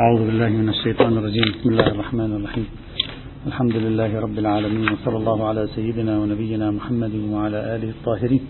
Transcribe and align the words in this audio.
أعوذ 0.00 0.26
بالله 0.26 0.48
من 0.48 0.68
الشيطان 0.68 1.12
الرجيم. 1.18 1.44
بسم 1.54 1.68
الله 1.70 1.86
الرحمن 1.86 2.32
الرحيم. 2.36 2.66
الحمد 3.46 3.76
لله 3.76 4.20
رب 4.20 4.38
العالمين 4.38 4.88
وصلى 4.92 5.16
الله 5.16 5.48
على 5.48 5.62
سيدنا 5.76 6.18
ونبينا 6.18 6.70
محمد 6.70 7.14
وعلى 7.32 7.58
آله 7.76 7.90
الطاهرين. 7.96 8.44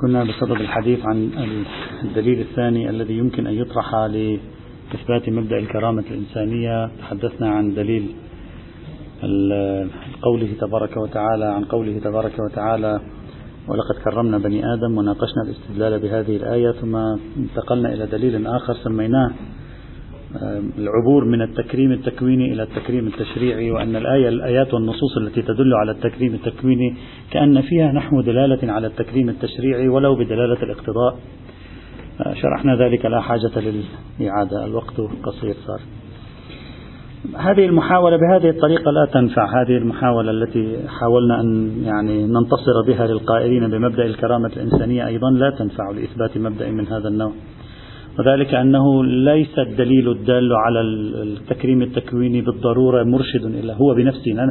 كنا 0.00 0.24
بصدد 0.24 0.60
الحديث 0.66 1.00
عن 1.06 1.18
الدليل 2.04 2.38
الثاني 2.40 2.90
الذي 2.90 3.14
يمكن 3.18 3.46
أن 3.46 3.54
يطرح 3.54 3.94
لإثبات 3.94 5.28
مبدأ 5.28 5.58
الكرامة 5.58 6.04
الإنسانية. 6.10 6.90
تحدثنا 7.00 7.48
عن 7.56 7.74
دليل 7.74 8.04
قوله 10.22 10.50
تبارك 10.60 10.96
وتعالى 10.96 11.44
عن 11.44 11.64
قوله 11.64 11.98
تبارك 11.98 12.36
وتعالى 12.38 13.00
ولقد 13.68 14.04
كرمنا 14.04 14.38
بني 14.38 14.74
آدم 14.74 14.98
وناقشنا 14.98 15.42
الاستدلال 15.46 15.98
بهذه 15.98 16.36
الآية 16.36 16.72
ثم 16.72 16.96
انتقلنا 17.36 17.94
إلى 17.94 18.06
دليل 18.06 18.46
آخر 18.46 18.74
سميناه 18.74 19.30
العبور 20.78 21.24
من 21.24 21.42
التكريم 21.42 21.92
التكويني 21.92 22.52
إلى 22.52 22.62
التكريم 22.62 23.06
التشريعي 23.06 23.70
وأن 23.70 23.96
الآية 23.96 24.28
الآيات 24.28 24.74
والنصوص 24.74 25.16
التي 25.16 25.42
تدل 25.42 25.74
على 25.74 25.90
التكريم 25.90 26.34
التكويني 26.34 26.96
كأن 27.30 27.60
فيها 27.60 27.92
نحو 27.92 28.20
دلالة 28.20 28.72
على 28.72 28.86
التكريم 28.86 29.28
التشريعي 29.28 29.88
ولو 29.88 30.14
بدلالة 30.14 30.62
الاقتضاء. 30.62 31.18
شرحنا 32.42 32.76
ذلك 32.76 33.06
لا 33.06 33.20
حاجة 33.20 33.50
للإعادة 34.20 34.64
الوقت 34.64 35.00
قصير 35.22 35.54
صار. 35.66 35.80
هذه 37.38 37.66
المحاولة 37.66 38.16
بهذه 38.16 38.50
الطريقة 38.50 38.90
لا 38.90 39.06
تنفع. 39.12 39.62
هذه 39.62 39.76
المحاولة 39.76 40.30
التي 40.30 40.78
حاولنا 40.88 41.40
أن 41.40 41.70
يعني 41.84 42.26
ننتصر 42.26 42.82
بها 42.86 43.06
للقائلين 43.06 43.70
بمبدأ 43.70 44.06
الكرامة 44.06 44.50
الإنسانية 44.56 45.06
أيضا 45.06 45.30
لا 45.30 45.50
تنفع 45.50 45.90
لإثبات 45.90 46.38
مبدأ 46.38 46.70
من 46.70 46.86
هذا 46.86 47.08
النوع. 47.08 47.32
وذلك 48.18 48.54
أنه 48.54 49.04
ليس 49.04 49.58
الدليل 49.58 50.10
الدال 50.10 50.52
على 50.66 50.80
التكريم 50.80 51.82
التكويني 51.82 52.40
بالضرورة 52.40 53.02
مرشد 53.02 53.44
إلا 53.44 53.74
هو 53.74 53.94
بنفسه. 53.94 54.50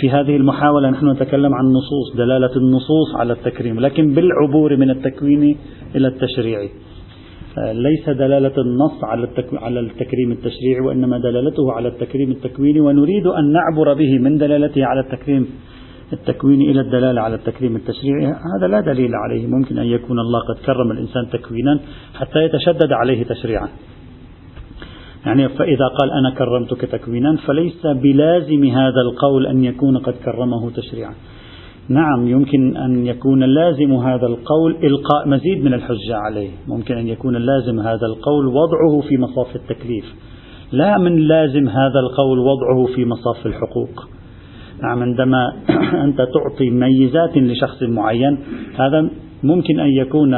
في 0.00 0.10
هذه 0.10 0.36
المحاولة 0.36 0.90
نحن 0.90 1.08
نتكلم 1.10 1.54
عن 1.54 1.64
نصوص 1.64 2.16
دلالة 2.16 2.56
النصوص 2.56 3.16
على 3.16 3.32
التكريم 3.32 3.80
لكن 3.80 4.14
بالعبور 4.14 4.76
من 4.76 4.90
التكوين 4.90 5.56
إلى 5.96 6.08
التشريعي. 6.08 6.70
ليس 7.58 8.08
دلالة 8.08 8.52
النص 8.58 9.04
على 9.04 9.28
على 9.52 9.80
التكريم 9.80 10.32
التشريعي 10.32 10.80
وإنما 10.80 11.18
دلالته 11.18 11.72
على 11.72 11.88
التكريم 11.88 12.30
التكويني 12.30 12.80
ونريد 12.80 13.26
أن 13.26 13.52
نعبر 13.52 13.94
به 13.94 14.18
من 14.18 14.38
دلالته 14.38 14.84
على 14.84 15.00
التكريم 15.00 15.48
التكويني 16.12 16.70
إلى 16.70 16.80
الدلالة 16.80 17.20
على 17.20 17.34
التكريم 17.34 17.76
التشريعي. 17.76 18.26
هذا 18.26 18.66
لا 18.66 18.80
دليل 18.80 19.14
عليه. 19.14 19.46
ممكن 19.46 19.78
أن 19.78 19.86
يكون 19.86 20.18
الله 20.18 20.40
قد 20.40 20.64
كرم 20.66 20.90
الإنسان 20.90 21.28
تكوينا 21.32 21.80
حتى 22.14 22.44
يتشدد 22.44 22.92
عليه 22.92 23.24
تشريعا. 23.24 23.68
يعني 25.26 25.48
فإذا 25.48 25.86
قال 25.98 26.10
أنا 26.10 26.30
كرمتك 26.38 26.80
تكوينا 26.80 27.36
فليس 27.46 27.86
بلازم 27.86 28.64
هذا 28.64 29.00
القول 29.10 29.46
أن 29.46 29.64
يكون 29.64 29.98
قد 29.98 30.14
كرمه 30.24 30.70
تشريعا. 30.70 31.14
نعم 31.88 32.28
يمكن 32.28 32.76
أن 32.76 33.06
يكون 33.06 33.44
لازم 33.44 33.92
هذا 33.92 34.26
القول 34.26 34.76
إلقاء 34.82 35.28
مزيد 35.28 35.64
من 35.64 35.74
الحجة 35.74 36.16
عليه. 36.16 36.50
ممكن 36.68 36.98
أن 36.98 37.08
يكون 37.08 37.36
لازم 37.36 37.80
هذا 37.80 38.06
القول 38.06 38.46
وضعه 38.46 39.08
في 39.08 39.18
مصاف 39.18 39.56
التكليف. 39.56 40.04
لا 40.72 40.98
من 40.98 41.18
لازم 41.18 41.68
هذا 41.68 42.00
القول 42.00 42.38
وضعه 42.38 42.94
في 42.94 43.04
مصاف 43.04 43.46
الحقوق. 43.46 44.08
نعم 44.82 45.02
عندما 45.02 45.52
أنت 46.04 46.16
تعطي 46.16 46.70
ميزات 46.70 47.36
لشخص 47.38 47.82
معين 47.82 48.38
هذا 48.78 49.10
ممكن 49.42 49.80
أن 49.80 49.88
يكون 49.88 50.30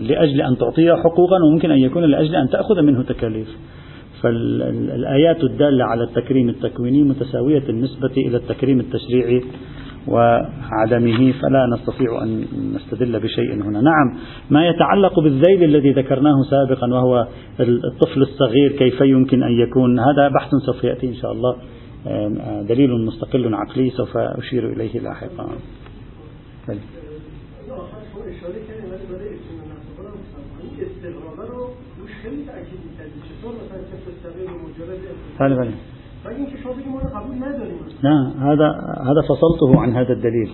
لأجل 0.00 0.40
أن 0.40 0.56
تعطيه 0.58 0.92
حقوقا 0.92 1.36
وممكن 1.48 1.70
أن 1.70 1.78
يكون 1.78 2.04
لأجل 2.04 2.36
أن 2.36 2.48
تأخذ 2.48 2.82
منه 2.82 3.02
تكاليف. 3.02 3.48
فالآيات 4.22 5.44
الدالة 5.44 5.84
على 5.84 6.04
التكريم 6.04 6.48
التكويني 6.48 7.02
متساوية 7.02 7.62
النسبة 7.68 8.12
إلى 8.16 8.36
التكريم 8.36 8.80
التشريعي. 8.80 9.42
وعدمه 10.08 11.32
فلا 11.32 11.66
نستطيع 11.74 12.22
أن 12.22 12.44
نستدل 12.74 13.20
بشيء 13.20 13.54
هنا. 13.54 13.80
نعم 13.80 14.16
ما 14.50 14.68
يتعلق 14.68 15.20
بالذيل 15.20 15.64
الذي 15.64 15.92
ذكرناه 15.92 16.42
سابقا 16.50 16.86
وهو 16.86 17.26
الطفل 17.60 18.22
الصغير 18.22 18.72
كيف 18.72 19.00
يمكن 19.00 19.42
أن 19.42 19.52
يكون؟ 19.52 19.98
هذا 19.98 20.28
بحث 20.28 20.50
سوف 20.66 20.84
يأتي 20.84 21.08
إن 21.08 21.14
شاء 21.14 21.32
الله. 21.32 21.56
دليل 22.62 23.06
مستقل 23.06 23.54
عقلي 23.54 23.90
سوف 23.90 24.16
أشير 24.16 24.72
إليه 24.72 25.00
لاحقا. 25.00 25.48
بل. 26.68 26.78
بله 35.40 35.56
بله 35.56 35.93
لا 38.02 38.32
هذا 38.38 38.68
هذا 39.08 39.22
فصلته 39.28 39.80
عن 39.80 39.92
هذا 39.92 40.12
الدليل. 40.12 40.50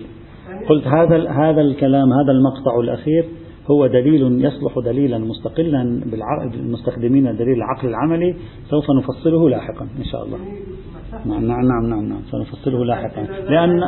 قلت 0.69 0.87
هذا 0.87 1.29
هذا 1.29 1.61
الكلام 1.61 2.13
هذا 2.13 2.31
المقطع 2.31 2.79
الأخير 2.79 3.25
هو 3.71 3.87
دليل 3.87 4.45
يصلح 4.45 4.79
دليلا 4.85 5.17
مستقلا 5.17 6.01
بالمستخدمين 6.05 7.23
دليل 7.23 7.55
العقل 7.57 7.87
العملي 7.87 8.35
سوف 8.69 8.85
نفصله 8.91 9.49
لاحقا 9.49 9.87
إن 9.99 10.03
شاء 10.03 10.25
الله. 10.25 10.37
نعم 11.25 11.45
نعم 11.45 11.67
نعم 11.67 11.89
نعم, 11.89 12.09
نعم. 12.09 12.21
سنفصله 12.31 12.85
لاحقا. 12.85 13.21
لأن 13.49 13.79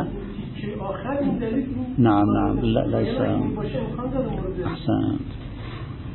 نعم 1.97 2.25
نعم. 2.33 2.59
لا 2.59 2.87
ليس. 2.87 3.21
أحسن 4.65 5.19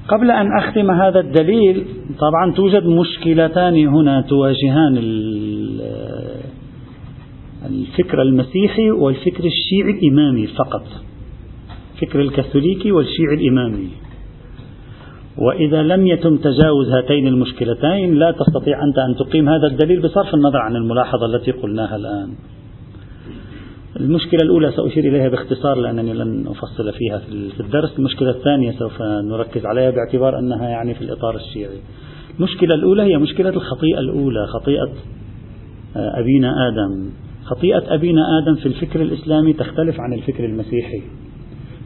قبل 0.09 0.31
أن 0.31 0.59
أختم 0.59 0.91
هذا 0.91 1.21
الدليل 1.21 1.85
طبعا 2.19 2.53
توجد 2.53 2.87
مشكلتان 2.87 3.87
هنا 3.87 4.21
تواجهان 4.21 4.97
الفكر 7.67 8.23
المسيحي 8.23 8.91
والفكر 8.91 9.45
الشيعي 9.45 9.91
الإمامي 9.99 10.47
فقط. 10.47 10.85
الفكر 11.95 12.21
الكاثوليكي 12.21 12.93
والشيعي 12.93 13.35
الإمامي. 13.35 13.89
وإذا 15.39 15.83
لم 15.83 16.07
يتم 16.07 16.37
تجاوز 16.37 16.89
هاتين 16.91 17.27
المشكلتين 17.27 18.15
لا 18.15 18.31
تستطيع 18.31 18.85
أنت 18.85 18.99
أن 18.99 19.27
تقيم 19.27 19.49
هذا 19.49 19.67
الدليل 19.67 20.01
بصرف 20.01 20.35
النظر 20.35 20.59
عن 20.59 20.77
الملاحظة 20.77 21.27
التي 21.27 21.51
قلناها 21.51 21.97
الآن. 21.97 22.29
المشكلة 24.01 24.41
الأولى 24.43 24.73
سأشير 24.73 25.05
إليها 25.05 25.29
باختصار 25.29 25.79
لأنني 25.79 26.15
لن 26.15 26.47
أفصل 26.47 26.93
فيها 26.93 27.19
في 27.57 27.61
الدرس. 27.61 27.99
المشكلة 27.99 28.31
الثانية 28.31 28.73
سوف 28.73 29.03
نركز 29.03 29.67
عليها 29.67 29.91
باعتبار 29.91 30.39
أنها 30.39 30.69
يعني 30.69 30.95
في 30.95 31.01
الإطار 31.03 31.37
الشيعي. 31.37 31.79
المشكلة 32.39 32.75
الأولى 32.75 33.03
هي 33.03 33.19
مشكلة 33.19 33.49
الخطيئة 33.49 33.99
الأولى 33.99 34.47
خطيئة 34.47 34.89
أبينا 35.97 36.69
آدم. 36.69 37.11
خطيئة 37.45 37.95
أبينا 37.95 38.23
آدم 38.39 38.55
في 38.55 38.67
الفكر 38.67 39.03
الإسلامي 39.03 39.53
تختلف 39.53 40.01
عن 40.01 40.13
الفكر 40.13 40.45
المسيحي. 40.45 41.03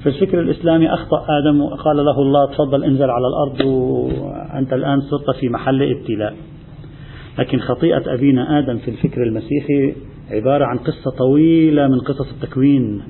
في 0.02 0.08
الفكر 0.08 0.40
الإسلامي 0.40 0.94
أخطأ 0.94 1.26
آدم 1.28 1.60
وقال 1.60 1.96
له 1.96 2.22
الله 2.22 2.46
تفضل 2.46 2.84
انزل 2.84 3.10
على 3.10 3.26
الأرض 3.26 3.66
وأنت 3.66 4.72
الآن 4.72 5.00
صرت 5.00 5.36
في 5.40 5.48
محل 5.48 5.82
ابتلاء. 5.82 6.34
لكن 7.38 7.58
خطيئة 7.60 8.14
أبينا 8.14 8.58
آدم 8.58 8.78
في 8.78 8.90
الفكر 8.90 9.22
المسيحي 9.22 9.94
عبارة 10.30 10.64
عن 10.64 10.78
قصة 10.78 11.10
طويلة 11.18 11.88
من 11.88 12.00
قصص 12.00 12.32
التكوين. 12.32 13.02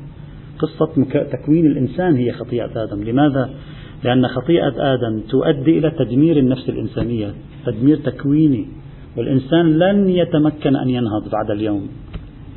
قصة 0.58 1.04
تكوين 1.32 1.66
الإنسان 1.66 2.14
هي 2.14 2.32
خطيئة 2.32 2.84
آدم. 2.84 3.02
لماذا؟ 3.04 3.50
لأن 4.04 4.28
خطيئة 4.28 4.94
آدم 4.94 5.20
تؤدي 5.20 5.78
إلى 5.78 5.90
تدمير 5.90 6.36
النفس 6.36 6.68
الإنسانية 6.68 7.34
تدمير 7.66 7.96
تكويني. 7.96 8.68
والإنسان 9.16 9.78
لن 9.78 10.08
يتمكن 10.08 10.76
أن 10.76 10.88
ينهض 10.88 11.30
بعد 11.32 11.50
اليوم 11.50 11.88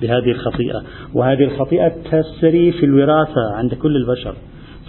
بهذه 0.01 0.31
الخطيئة. 0.31 0.83
وهذه 1.13 1.43
الخطيئة 1.43 1.87
تسري 2.11 2.71
في 2.71 2.85
الوراثة 2.85 3.53
عند 3.53 3.73
كل 3.73 3.95
البشر. 3.95 4.35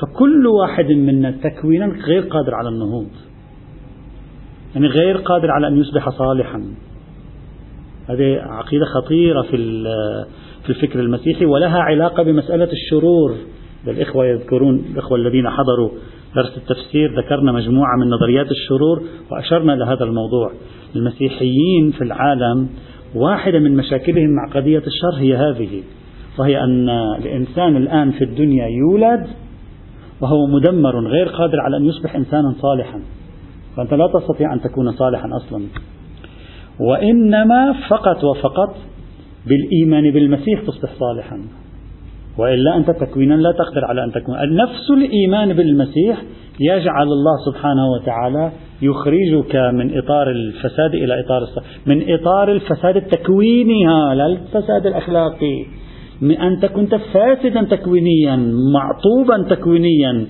فكل 0.01 0.47
واحد 0.47 0.85
منا 0.85 1.31
تكوينا 1.31 1.87
غير 1.87 2.23
قادر 2.23 2.55
على 2.55 2.69
النهوض. 2.69 3.11
يعني 4.75 4.87
غير 4.87 5.17
قادر 5.17 5.51
على 5.51 5.69
أن 5.69 5.77
يصبح 5.77 6.11
صالحا. 6.11 6.65
هذه 8.09 8.41
عقيدة 8.41 8.85
خطيرة 8.85 9.43
في 9.43 9.57
في 10.63 10.71
الفكر 10.71 11.01
المسيحي 11.01 11.45
ولها 11.45 11.79
علاقة 11.79 12.23
بمسألة 12.23 12.69
الشرور. 12.73 13.35
الإخوة 13.89 14.27
يذكرون 14.27 14.85
الإخوة 14.93 15.19
الذين 15.19 15.51
حضروا 15.51 15.91
درس 16.37 16.57
التفسير 16.57 17.19
ذكرنا 17.19 17.53
مجموعة 17.53 17.97
من 18.01 18.11
نظريات 18.11 18.51
الشرور 18.51 19.03
وأشرنا 19.31 19.73
لهذا 19.73 20.05
الموضوع. 20.05 20.51
المسيحيين 20.97 21.91
في 21.99 22.05
العالم 22.05 22.69
واحدة 23.15 23.59
من 23.59 23.77
مشاكلهم 23.77 24.31
مع 24.31 24.53
قضية 24.55 24.83
الشر 24.87 25.19
هي 25.19 25.37
هذه 25.37 25.83
وهي 26.39 26.65
أن 26.65 26.89
الإنسان 27.19 27.77
الآن 27.77 28.11
في 28.11 28.25
الدنيا 28.25 28.67
يولد 28.67 29.27
وهو 30.21 30.47
مدمر 30.47 31.09
غير 31.09 31.29
قادر 31.29 31.61
على 31.61 31.77
أن 31.77 31.85
يصبح 31.85 32.17
إنسانا 32.17 32.55
صالحا. 32.61 33.03
فأنت 33.77 33.95
لا 33.95 34.07
تستطيع 34.15 34.55
أن 34.55 34.61
تكون 34.61 34.93
صالحا 34.93 35.29
أصلا. 35.37 35.63
وإنما 36.81 37.75
فقط 37.89 38.25
وفقط 38.25 38.77
بالإيمان 39.47 40.11
بالمسيح 40.11 40.61
تصبح 40.61 40.91
صالحا. 40.99 41.41
وإلا 42.39 42.77
أنت 42.77 42.91
تكوينا 42.91 43.35
لا 43.35 43.53
تقدر 43.53 43.85
على 43.85 44.05
أن 44.05 44.13
تكون. 44.13 44.35
نفس 44.57 44.91
الإيمان 44.91 45.53
بالمسيح 45.53 46.23
يجعل 46.61 47.07
الله 47.07 47.37
سبحانه 47.47 47.87
وتعالى 47.89 48.53
يخرجك 48.83 49.57
من 49.57 49.99
إطار 49.99 50.31
الفساد 50.31 50.95
إلى 50.95 51.21
إطار 51.21 51.47
من 51.87 52.13
إطار 52.15 52.53
الفساد 52.53 52.97
التكويني. 52.97 53.85
لا 54.15 54.27
الفساد 54.27 54.87
الأخلاقي. 54.87 55.67
أنت 56.23 56.67
كنت 56.67 56.95
فاسدا 56.95 57.63
تكوينيا 57.63 58.37
معطوبا 58.75 59.55
تكوينيا. 59.55 60.27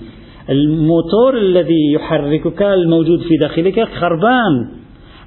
الموتور 0.49 1.37
الذي 1.37 1.91
يحركك 1.93 2.61
الموجود 2.61 3.19
في 3.19 3.37
داخلك 3.39 3.83
خربان. 3.83 4.67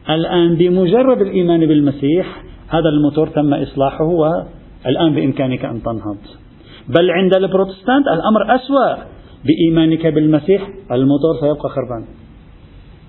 الآن 0.08 0.55
بمجرد 0.55 1.20
الإيمان 1.20 1.67
بالمسيح 1.67 2.43
هذا 2.69 2.88
الموتور 2.88 3.29
تم 3.29 3.55
إصلاحه 3.55 4.05
والآن 4.05 5.14
بإمكانك 5.14 5.64
أن 5.64 5.82
تنهض. 5.82 6.19
بل 6.88 7.11
عند 7.11 7.35
البروتستانت 7.35 8.06
الأمر 8.06 8.55
أسوأ. 8.55 9.05
بإيمانك 9.44 10.06
بالمسيح 10.06 10.62
الموتور 10.93 11.35
سيبقى 11.41 11.69
خربان. 11.69 12.05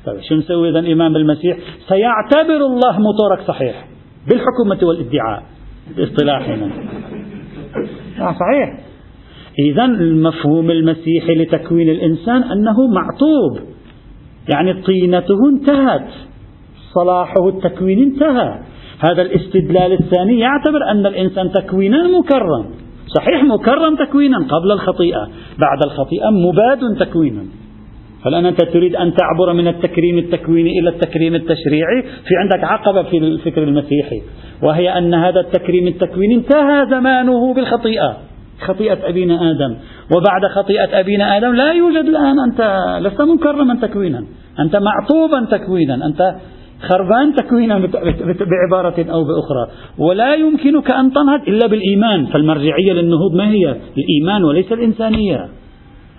طيب 0.06 0.22
شو 0.30 0.36
نسوي 0.36 0.70
إذا 0.70 0.80
الإيمان 0.80 1.14
بالمسيح؟ 1.14 1.58
سيعتبر 1.88 2.66
الله 2.66 3.00
موتورك 3.00 3.48
صحيح. 3.48 3.88
بالحكومة 4.30 4.88
والادعاء. 4.88 5.44
باصطلاحنا 5.98 6.66
آه 8.20 8.36
صحيح. 8.40 8.80
إذا 9.60 9.86
المفهوم 9.86 10.72
المسيحي 10.72 11.36
لتكوين 11.36 11.90
الإنسان 11.90 12.44
أنه 12.44 12.88
معطوب. 12.88 13.68
يعني 14.54 14.74
طينته 14.74 15.38
انتهت. 15.54 16.08
صلاحه 16.94 17.50
التكويني 17.50 18.04
انتهى. 18.04 18.60
هذا 19.00 19.22
الاستدلال 19.22 19.94
الثاني 19.94 20.40
يعتبر 20.40 20.92
أن 20.92 21.06
الإنسان 21.06 21.52
تكوينا 21.52 22.08
مكرم 22.08 22.66
صحيح 23.08 23.44
مكرم 23.44 23.96
تكوينا 23.96 24.38
قبل 24.38 24.72
الخطيئة. 24.72 25.28
بعد 25.60 25.84
الخطيئة 25.86 26.30
مباد 26.30 26.80
تكوينا. 27.00 27.44
فالآن 28.24 28.46
أنت 28.46 28.64
تريد 28.64 28.96
أن 28.96 29.14
تعبر 29.14 29.54
من 29.54 29.68
التكريم 29.68 30.18
التكويني 30.18 30.80
إلى 30.80 30.90
التكريم 30.90 31.36
التشريعي؟ 31.36 32.02
في 32.02 32.36
عندك 32.36 32.64
عقبة 32.64 33.04
في 33.04 33.18
الفكر 33.18 33.64
المسيحي. 33.64 34.22
وهي 34.64 34.98
أن 34.98 35.14
هذا 35.14 35.40
التكريم 35.40 35.88
التكويني 35.88 36.36
انتهى 36.36 36.86
زمانه 36.90 37.54
بالخطيئة. 37.54 38.18
خطيئة 38.68 39.10
أبينا 39.10 39.52
آدم. 39.52 39.76
وبعد 40.16 40.46
خطيئة 40.56 41.00
أبينا 41.00 41.38
آدم 41.38 41.54
لا 41.54 41.72
يوجد 41.72 42.06
الآن. 42.06 42.36
أنت 42.40 42.62
لست 43.02 43.22
مكرما 43.22 43.76
تكوينا. 43.82 44.26
أنت 44.60 44.76
معطوبا 44.76 45.58
تكوينا. 45.58 46.06
أنت 46.06 46.36
خربان 46.90 47.36
تكوينا 47.36 47.78
بعبارة 48.52 49.06
أو 49.12 49.24
بأخرى. 49.24 49.68
ولا 49.98 50.36
يمكنك 50.36 50.92
أن 50.92 51.14
تنهض 51.14 51.48
إلا 51.48 51.68
بالإيمان. 51.68 52.26
فالمرجعية 52.26 52.94
للنهوض 52.94 53.36
ما 53.36 53.50
هي؟ 53.50 53.76
الإيمان 53.98 54.44
وليس 54.44 54.72
الإنسانية. 54.72 55.50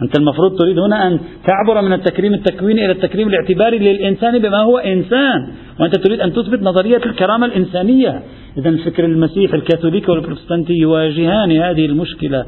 أنت 0.02 0.18
المفروض 0.18 0.58
تريد 0.58 0.78
هنا 0.78 1.06
أن 1.06 1.20
تعبر 1.46 1.82
من 1.82 1.92
التكريم 1.92 2.34
التكويني 2.34 2.84
إلى 2.84 2.92
التكريم 2.92 3.28
الاعتباري 3.28 3.78
للإنسان 3.78 4.38
بما 4.38 4.62
هو 4.62 4.78
إنسان. 4.78 5.52
وأنت 5.80 5.96
تريد 5.96 6.20
أن 6.20 6.32
تثبت 6.32 6.62
نظرية 6.62 7.00
الكرامة 7.06 7.46
الإنسانية. 7.46 8.22
إذا 8.58 8.68
الفكر 8.68 9.04
المسيحي 9.04 9.56
الكاثوليكي 9.56 10.10
والبروتستانتي 10.10 10.72
يواجهان 10.72 11.52
هذه 11.52 11.86
المشكلة 11.86 12.44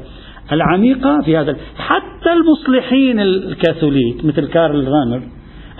العميقة 0.51 1.21
في 1.25 1.37
هذا 1.37 1.55
حتى 1.77 2.33
المصلحين 2.33 3.19
الكاثوليك 3.19 4.25
مثل 4.25 4.47
كارل 4.47 4.87
رانر 4.87 5.21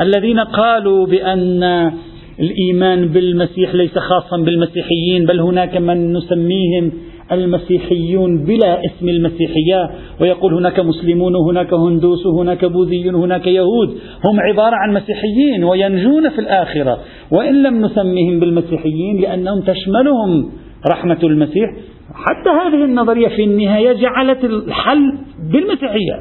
الذين 0.02 0.40
قالوا 0.40 1.08
بأن 1.08 1.92
الإيمان 2.40 3.08
بالمسيح 3.08 3.76
ليس 3.76 3.98
خاصا 3.98 4.38
بالمسيحيين 4.38 5.26
بل 5.26 5.40
هناك 5.40 5.78
من 5.78 6.14
نسميهم 6.14 6.92
المسيحيون 7.32 8.46
بلا 8.46 8.86
اسم 8.86 9.10
المسيحية. 9.10 9.90
ويقول 10.22 10.54
هناك 10.54 10.80
مسلمون 10.80 11.36
وهناك 11.36 11.74
هندوس 11.74 12.26
وهناك 12.26 12.66
بوذيون 12.66 13.16
وهناك 13.16 13.48
يهود. 13.48 13.90
هم 14.26 14.40
عبارة 14.40 14.76
عن 14.76 14.94
مسيحيين 14.94 15.64
وينجون 15.64 16.30
في 16.30 16.40
الآخرة. 16.40 17.00
وإن 17.32 17.64
لم 17.64 17.86
نسميهم 17.86 18.40
بالمسيحيين 18.40 19.22
لأنهم 19.22 19.62
تشملهم 19.62 20.52
رحمة 20.92 21.20
المسيح. 21.24 21.70
حتى 22.14 22.50
هذه 22.50 22.86
النظرية 22.86 23.28
في 23.28 23.44
النهاية 23.44 23.94
جعلت 23.94 24.44
الحل 24.44 25.18
بالمسيحية. 25.52 26.20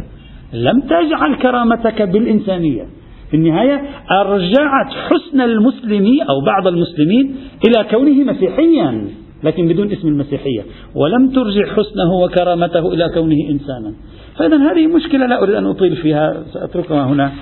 لم 0.52 0.80
تجعل 0.80 1.34
كرامتك 1.42 2.02
بالإنسانية. 2.02 3.03
في 3.34 3.38
النهاية 3.38 3.82
أرجعت 4.10 4.90
حسن 4.90 5.40
المسلم 5.40 6.20
أو 6.30 6.40
بعض 6.40 6.66
المسلمين 6.66 7.36
إلى 7.68 7.84
كونه 7.90 8.32
مسيحيا 8.32 9.08
لكن 9.44 9.68
بدون 9.68 9.92
اسم 9.92 10.08
المسيحية. 10.08 10.62
ولم 10.94 11.30
ترجع 11.30 11.66
حسنه 11.66 12.12
وكرامته 12.22 12.92
إلى 12.92 13.08
كونه 13.14 13.36
إنسانا. 13.50 13.94
فإذا 14.36 14.56
هذه 14.56 14.86
مشكلة 14.86 15.26
لا 15.26 15.42
أريد 15.42 15.54
أن 15.54 15.66
أطيل 15.66 15.96
فيها 15.96 16.44
سأتركها 16.52 17.06
هنا. 17.06 17.32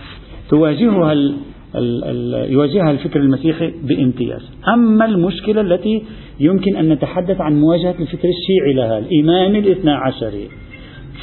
تواجهها 0.50 1.12
ال 1.12 1.34
ال 1.76 2.04
ال 2.04 2.52
يواجهها 2.52 2.90
الفكر 2.90 3.20
المسيحي 3.20 3.72
بامتياز. 3.88 4.50
أما 4.74 5.04
المشكلة 5.04 5.60
التي 5.60 6.02
يمكن 6.40 6.76
أن 6.76 6.88
نتحدث 6.88 7.40
عن 7.40 7.60
مواجهة 7.60 7.94
الفكر 8.00 8.28
الشيعي 8.28 8.72
لها 8.74 8.98
الإمام 8.98 9.56
الاثنى 9.56 9.90
عشري 9.90 10.48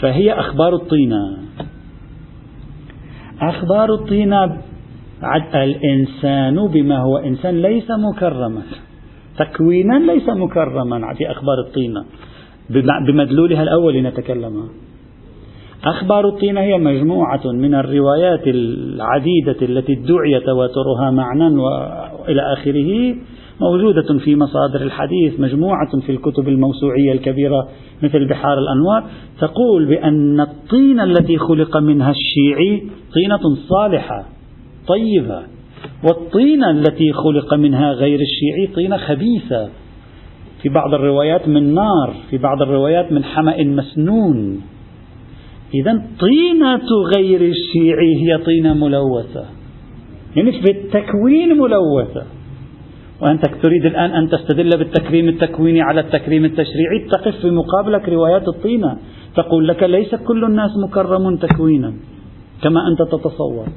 فهي 0.02 0.34
أخبار 0.34 0.76
الطينة. 0.76 1.38
أخبار 3.42 3.94
الطينة 3.94 4.58
الإنسان 5.56 6.68
بما 6.68 6.98
هو 6.98 7.18
إنسان 7.18 7.62
ليس 7.62 7.88
مكرما. 7.92 8.62
تكوينا 9.38 10.12
ليس 10.12 10.30
مكرما 10.30 11.14
في 11.14 11.32
أخبار 11.32 11.60
الطينة 11.68 12.06
بمدلولها 13.08 13.64
الأول 13.64 14.02
نتكلم 14.02 14.70
أخبار 15.84 16.28
الطينة 16.28 16.62
هي 16.62 16.78
مجموعة 16.78 17.42
من 17.46 17.76
الروايات 17.76 18.48
العديدة 18.48 19.58
التي 19.62 19.94
ادعي 19.94 20.40
تواترها 20.40 21.12
معنى 21.12 21.48
وإلى 21.48 22.54
آخره. 22.54 23.16
موجودة 23.62 24.20
في 24.20 24.36
مصادر 24.36 24.82
الحديث 24.82 25.40
مجموعة 25.40 26.00
في 26.06 26.12
الكتب 26.12 26.48
الموسوعية 26.48 27.12
الكبيرة 27.12 27.68
مثل 28.04 28.28
بحار 28.28 28.58
الأنوار 28.60 29.12
تقول 29.40 29.86
بأن 29.86 30.40
الطينة 30.40 31.04
التي 31.04 31.38
خلق 31.38 31.78
منها 31.78 32.12
الشيعي 32.12 32.84
طينة 33.14 33.56
صالحة 33.70 34.26
طيبة. 34.88 35.44
والطينة 36.04 36.72
التي 36.72 37.14
خلق 37.14 37.54
منها 37.54 37.92
غير 37.92 38.20
الشيعي 38.20 38.76
طينة 38.76 38.98
خبيثة. 38.98 39.70
في 40.62 40.70
بعض 40.70 40.94
الروايات 40.94 41.48
من 41.48 41.74
نار 41.74 42.14
في 42.30 42.38
بعض 42.38 42.62
الروايات 42.62 43.12
من 43.12 43.24
حمأ 43.24 43.64
مسنون. 43.64 44.62
إذا 45.74 46.02
طينة 46.20 46.90
غير 47.16 47.42
الشيعي 47.42 48.16
هي 48.22 48.38
طينة 48.38 48.74
ملوثة. 48.74 49.46
يعني 50.36 50.52
في 50.52 50.72
التكوين 50.72 51.58
ملوثة. 51.58 52.39
وأنت 53.22 53.46
تريد 53.64 53.86
الآن 53.86 54.12
أن 54.12 54.30
تستدل 54.30 54.70
بالتكريم 54.78 55.30
التكويني 55.30 55.82
على 55.82 56.02
التكريم 56.02 56.46
التشريعي 56.46 57.08
تقف 57.12 57.36
في 57.42 57.52
مقابلك 57.52 58.10
روايات 58.10 58.48
الطينة. 58.48 58.98
تقول 59.36 59.68
لك 59.68 59.84
ليس 59.84 60.16
كل 60.16 60.44
الناس 60.44 60.72
مكرم 60.84 61.36
تكوينا 61.36 61.94
كما 62.64 62.88
أنت 62.88 63.02
تتصور. 63.12 63.68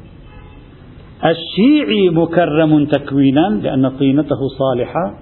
الشيعي 1.24 2.08
مكرم 2.10 2.84
تكوينا 2.84 3.60
لأن 3.62 3.88
طينته 3.88 4.48
صالحة. 4.58 5.18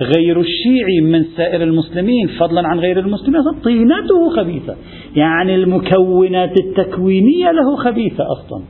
غير 0.00 0.40
الشيعي 0.40 1.00
من 1.00 1.24
سائر 1.36 1.62
المسلمين 1.62 2.28
فضلا 2.40 2.68
عن 2.68 2.78
غير 2.78 2.98
المسلمين 2.98 3.42
طينته 3.64 4.30
خبيثة. 4.36 4.76
يعني 5.16 5.54
المكونات 5.54 6.54
التكوينية 6.60 7.52
له 7.52 7.76
خبيثة 7.76 8.24
أصلا. 8.32 8.64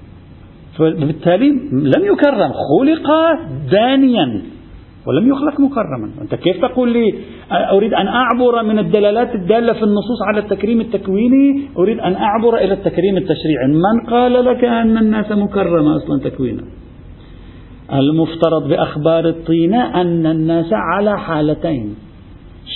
فبالتالي 0.78 1.49
لم 1.73 2.05
يكرم 2.05 2.52
خلق 2.52 3.11
دانيا. 3.71 4.43
ولم 5.08 5.28
يخلق 5.28 5.60
مكرما. 5.60 6.10
أنت 6.22 6.34
كيف 6.34 6.64
تقول 6.64 6.92
لي 6.92 7.14
أريد 7.72 7.94
أن 7.94 8.06
أعبر 8.06 8.62
من 8.62 8.78
الدلالات 8.78 9.34
الدالة 9.34 9.72
في 9.72 9.82
النصوص 9.82 10.18
على 10.28 10.40
التكريم 10.40 10.80
التكويني؟ 10.80 11.68
أريد 11.78 11.98
أن 11.98 12.14
أعبر 12.14 12.56
إلى 12.56 12.74
التكريم 12.74 13.16
التشريعي. 13.16 13.66
من 13.68 14.10
قال 14.10 14.44
لك 14.44 14.64
أن 14.64 14.98
الناس 14.98 15.32
مكرمة 15.32 15.96
أصلا 15.96 16.30
تكوينا؟ 16.30 16.62
المفترض 17.92 18.68
بأخبار 18.68 19.28
الطينة 19.28 20.00
أن 20.00 20.26
الناس 20.26 20.70
على 20.72 21.18
حالتين. 21.18 21.94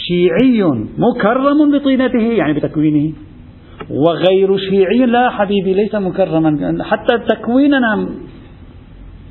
شيعي 0.08 0.62
مكرم 0.98 1.78
بطينته 1.78 2.22
يعني 2.22 2.52
بتكوينه 2.52 3.12
وغير 3.90 4.56
شيعي 4.56 5.06
لا 5.06 5.30
حبيبي 5.30 5.74
ليس 5.74 5.94
مكرما. 5.94 6.78
حتى 6.84 7.18
تكويننا 7.28 8.08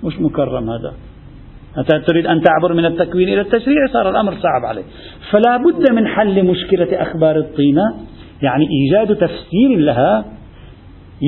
مش 0.03 0.19
مكرم 0.19 0.69
هذا. 0.69 0.93
أنت 1.77 2.07
تريد 2.07 2.27
أن 2.27 2.41
تعبر 2.41 2.73
من 2.73 2.85
التكوين 2.85 3.27
إلى 3.27 3.41
التشريع؟ 3.41 3.87
صار 3.93 4.09
الأمر 4.09 4.33
صعب 4.33 4.65
عليه. 4.65 4.83
فلا 5.31 5.57
بد 5.57 5.91
من 5.91 6.07
حل 6.07 6.43
مشكلة 6.43 7.01
أخبار 7.01 7.37
الطينة 7.37 7.83
يعني 8.41 8.67
إيجاد 8.69 9.15
تفسير 9.15 9.77
لها 9.77 10.25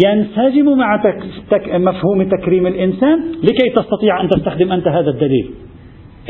ينسجم 0.06 0.78
مع 0.78 1.04
تك 1.04 1.24
تك 1.52 1.70
مفهوم 1.76 2.30
تكريم 2.30 2.68
الإنسان 2.68 3.20
لكي 3.44 3.70
تستطيع 3.76 4.22
أن 4.22 4.30
تستخدم 4.30 4.72
أنت 4.72 4.88
هذا 4.88 5.10
الدليل. 5.10 5.52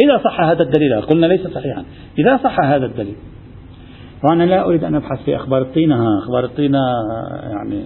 إذا 0.05 0.21
صح 0.23 0.41
هذا 0.41 0.63
الدليل 0.63 1.01
قلنا 1.01 1.25
ليس 1.25 1.47
صحيحا. 1.47 1.83
إذا 2.19 2.37
صح 2.37 2.59
هذا 2.59 2.85
الدليل. 2.85 3.15
وأنا 4.23 4.43
لا 4.43 4.65
أريد 4.65 4.83
أن 4.83 4.95
أبحث 4.95 5.23
في 5.25 5.35
أخبار 5.35 5.61
الطينة. 5.61 5.95
أخبار 6.23 6.45
الطينة 6.45 6.79
يعني 7.51 7.83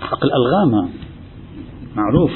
حق 0.00 0.20
الألغام 0.24 0.88
معروف. 1.96 2.30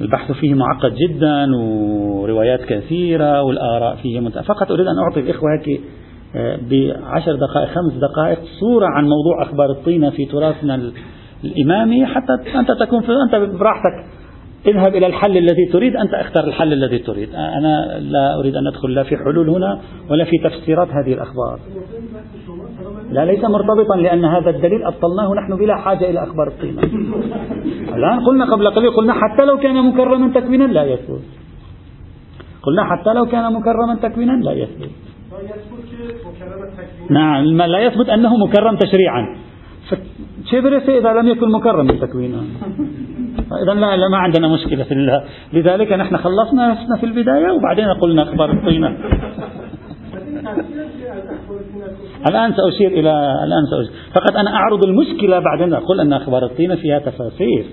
البحث 0.00 0.32
فيه 0.32 0.54
معقد 0.54 0.94
جدا 0.94 1.56
وروايات 1.56 2.60
كثيرة 2.60 3.42
والآراء 3.42 3.96
فيه 3.96 4.20
مت... 4.20 4.38
فقط 4.38 4.70
أريد 4.70 4.86
أن 4.86 4.98
أعطي 4.98 5.20
الإخوة 5.20 5.50
آه، 6.36 6.58
بعشر 6.70 7.34
دقائق 7.34 7.68
خمس 7.68 7.92
دقائق 7.92 8.38
صورة 8.60 8.86
عن 8.86 9.04
موضوع 9.04 9.42
أخبار 9.42 9.70
الطينة 9.70 10.10
في 10.10 10.24
تراثنا 10.24 10.92
الإمامي 11.44 12.06
حتى 12.06 12.32
أنت 12.58 12.70
تكون 12.70 13.00
في 13.00 13.12
أنت 13.12 13.34
براحتك. 13.34 14.19
اذهب 14.66 14.94
إلى 14.94 15.06
الحل 15.06 15.36
الذي 15.36 15.66
تريد 15.72 15.96
أنت 15.96 16.14
اختر 16.14 16.44
الحل 16.44 16.72
الذي 16.72 16.98
تريد. 16.98 17.28
أنا 17.34 17.98
لا 18.00 18.38
أريد 18.40 18.54
أن 18.56 18.66
أدخل 18.66 18.94
لا 18.94 19.02
في 19.02 19.16
حلول 19.16 19.48
هنا 19.48 19.80
ولا 20.10 20.24
في 20.24 20.38
تفسيرات 20.44 20.88
هذه 20.88 21.12
الأخبار. 21.12 21.60
لا 23.10 23.24
ليس 23.24 23.44
مرتبطا 23.44 23.96
لأن 23.96 24.24
هذا 24.24 24.50
الدليل 24.50 24.84
أبطلناه 24.84 25.34
نحن 25.34 25.56
بلا 25.56 25.76
حاجة 25.76 26.10
إلى 26.10 26.22
أخبار 26.22 26.48
القيمة. 26.48 26.82
الآن 27.96 28.20
قلنا 28.26 28.52
قبل 28.52 28.70
قليل 28.70 28.90
قلنا 28.90 29.12
حتى 29.12 29.44
لو 29.44 29.58
كان 29.58 29.84
مكرما 29.84 30.32
تكوينا 30.40 30.64
لا 30.64 30.84
يثبت. 30.84 31.22
قلنا 32.62 32.84
حتى 32.84 33.12
لو 33.12 33.26
كان 33.26 33.52
مكرما 33.52 33.94
تكوينا 34.02 34.32
لا 34.32 34.52
يثبت. 34.52 34.90
نعم 37.10 37.44
لا 37.44 37.78
يثبت 37.78 38.08
أنه 38.08 38.36
مكرم 38.36 38.76
تشريعا. 38.76 39.36
شبرس 40.50 40.88
إذا 40.88 41.12
لم 41.12 41.28
يكن 41.28 41.50
مكرما 41.50 41.92
تكوينا؟ 41.92 42.42
إذا 43.62 43.74
لا, 43.74 43.96
لا 43.96 44.08
ما 44.08 44.18
عندنا 44.18 44.48
مشكلة 44.48 44.84
في 44.84 44.94
الله. 44.94 45.24
لذلك 45.52 45.92
نحن 45.92 46.16
خلصنا 46.16 46.70
نفسنا 46.70 46.96
في 46.96 47.06
البداية 47.06 47.50
وبعدين 47.50 47.88
قلنا 47.88 48.22
أخبار 48.22 48.50
الطينة 48.50 48.96
الآن 52.28 52.52
سأشير 52.52 52.90
إلى 52.90 53.10
الآن 53.44 53.64
سأشير. 53.70 53.92
فقط 54.14 54.36
أنا 54.36 54.50
أعرض 54.54 54.84
المشكلة 54.84 55.38
بعدين 55.38 55.74
أقول 55.74 56.00
أن 56.00 56.12
أخبار 56.12 56.44
الطينة 56.44 56.74
فيها 56.74 56.98
تفاسير. 56.98 57.64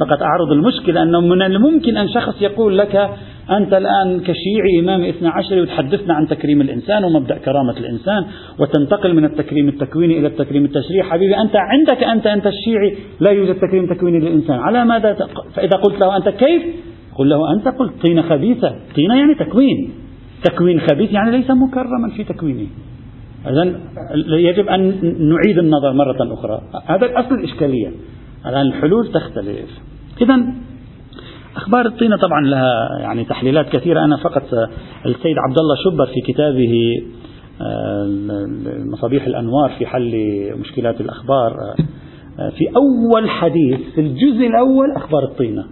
فقط 0.00 0.22
أعرض 0.22 0.52
المشكلة 0.52 1.02
أنه 1.02 1.20
من 1.20 1.42
الممكن 1.42 1.96
أن 1.96 2.08
شخص 2.08 2.42
يقول 2.42 2.78
لك 2.78 3.10
أنت 3.56 3.74
الآن 3.74 4.20
كشيعي 4.20 4.80
إمام 4.80 5.02
اثنى 5.02 5.28
عشر 5.28 5.60
وتحدثنا 5.60 6.14
عن 6.14 6.26
تكريم 6.28 6.60
الإنسان 6.60 7.04
ومبدأ 7.04 7.38
كرامة 7.38 7.76
الإنسان 7.78 8.24
وتنتقل 8.58 9.14
من 9.14 9.24
التكريم 9.24 9.68
التكويني 9.68 10.18
إلى 10.18 10.26
التكريم 10.26 10.64
التشريعي. 10.64 11.10
حبيبي 11.10 11.36
أنت 11.36 11.56
عندك 11.56 12.04
أنت 12.04 12.26
أنت 12.26 12.46
الشيعي 12.46 12.96
لا 13.20 13.30
يوجد 13.30 13.54
تكريم 13.54 13.94
تكويني 13.94 14.18
للإنسان. 14.18 14.58
على 14.58 14.84
ماذا 14.84 15.16
فإذا 15.54 15.76
قلت 15.76 16.00
له 16.00 16.16
أنت 16.16 16.28
كيف؟ 16.28 16.62
قل 17.18 17.28
له 17.28 17.54
أنت 17.54 17.68
قلت 17.68 17.92
طينة 18.02 18.22
خبيثة. 18.22 18.74
طينة 18.96 19.14
يعني 19.18 19.34
تكوين. 19.34 19.90
تكوين 20.44 20.80
خبيث 20.80 21.12
يعني 21.12 21.30
ليس 21.30 21.50
مكرما 21.50 22.10
في 22.16 22.24
تكوينه. 22.24 22.66
إذا 23.46 23.80
يجب 24.38 24.68
أن 24.68 24.80
نعيد 25.04 25.58
النظر 25.58 25.92
مرة 25.92 26.34
أخرى. 26.34 26.60
هذا 26.86 27.20
أصل 27.20 27.34
الإشكالية. 27.34 27.90
الآن 28.46 28.66
الحلول 28.66 29.12
تختلف. 29.12 29.70
إذا 30.22 30.54
أخبار 31.56 31.86
الطينة 31.86 32.16
طبعا 32.16 32.40
لها 32.40 32.98
يعني 33.00 33.24
تحليلات 33.24 33.68
كثيرة. 33.68 34.04
أنا 34.04 34.16
فقط 34.16 34.42
السيد 35.06 35.36
عبد 35.48 35.58
الله 35.58 35.76
شبر 35.84 36.06
في 36.06 36.32
كتابه 36.32 36.74
آه، 37.60 38.06
مصابيح 38.92 39.24
الأنوار 39.24 39.70
في 39.78 39.86
حل 39.86 40.12
مشكلات 40.60 41.00
الأخبار 41.00 41.52
آه، 42.38 42.48
في 42.48 42.68
أول 42.76 43.30
حديث 43.30 43.80
في 43.94 44.00
الجزء 44.00 44.46
الأول 44.46 44.90
أخبار 44.96 45.24
الطينة. 45.24 45.64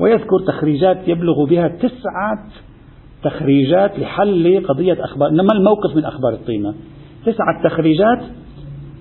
ويذكر 0.00 0.38
تخريجات 0.46 1.08
يبلغ 1.08 1.44
بها 1.44 1.68
تسعة 1.68 2.46
تخريجات 3.22 3.98
لحل 3.98 4.66
قضية 4.68 5.04
أخبار 5.04 5.28
إنما 5.28 5.52
الموقف 5.52 5.96
من 5.96 6.04
أخبار 6.04 6.32
الطينة. 6.32 6.74
تسعة 7.26 7.62
تخريجات 7.64 8.22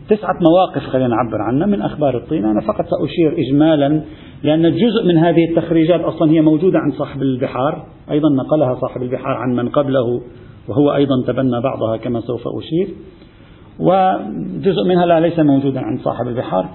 تسعة 0.10 0.36
مواقف 0.42 0.90
خلينا 0.90 1.08
نعبر 1.08 1.42
عنها. 1.42 1.68
من 1.68 1.82
أخبار 1.82 2.18
الطينة 2.18 2.52
أنا 2.52 2.62
فقط 2.62 2.86
سأشير 2.86 3.36
إجمالا 3.38 4.02
لأن 4.44 4.72
جزء 4.72 5.08
من 5.08 5.18
هذه 5.18 5.50
التخريجات 5.50 6.02
أصلا 6.02 6.32
هي 6.32 6.42
موجودة 6.42 6.80
عند 6.80 6.94
صاحب 6.94 7.22
البحار. 7.22 7.86
أيضا 8.12 8.30
نقلها 8.30 8.76
صاحب 8.82 9.02
البحار 9.02 9.38
عن 9.38 9.56
من 9.56 9.70
قبله 9.70 10.22
وهو 10.70 10.96
أيضا 10.96 11.24
تبنى 11.28 11.62
بعضها 11.62 11.98
كما 11.98 12.22
سوف 12.22 12.42
أشير. 12.48 12.88
وجزء 13.80 14.84
منها 14.88 15.06
لا 15.06 15.20
ليس 15.20 15.40
موجودا 15.40 15.80
عند 15.80 16.00
صاحب 16.00 16.28
البحار 16.28 16.70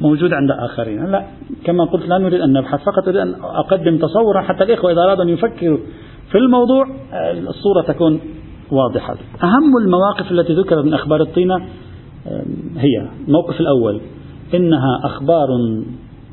موجود 0.00 0.32
عند 0.32 0.50
آخرين. 0.50 1.06
لا 1.06 1.24
كما 1.64 1.84
قلت 1.84 2.06
لا 2.08 2.18
نريد 2.18 2.40
أن 2.40 2.52
نبحث 2.52 2.80
فقط 2.80 3.08
أريد 3.08 3.16
أن 3.16 3.34
أقدم 3.42 3.98
تصورا 3.98 4.40
حتى 4.42 4.64
الإخوة 4.64 4.92
إذا 4.92 5.00
أرادوا 5.00 5.24
أن 5.24 5.28
يفكروا 5.28 5.78
في 6.30 6.38
الموضوع 6.38 6.86
الصورة 7.48 7.82
تكون 7.86 8.20
واضحة. 8.70 9.16
أهم 9.42 9.76
المواقف 9.84 10.32
التي 10.32 10.52
ذكرت 10.52 10.84
من 10.84 10.94
أخبار 10.94 11.20
الطينة 11.20 11.54
هي 12.76 13.08
الموقف 13.28 13.60
الأول. 13.60 14.00
إنها 14.54 15.00
أخبار 15.04 15.46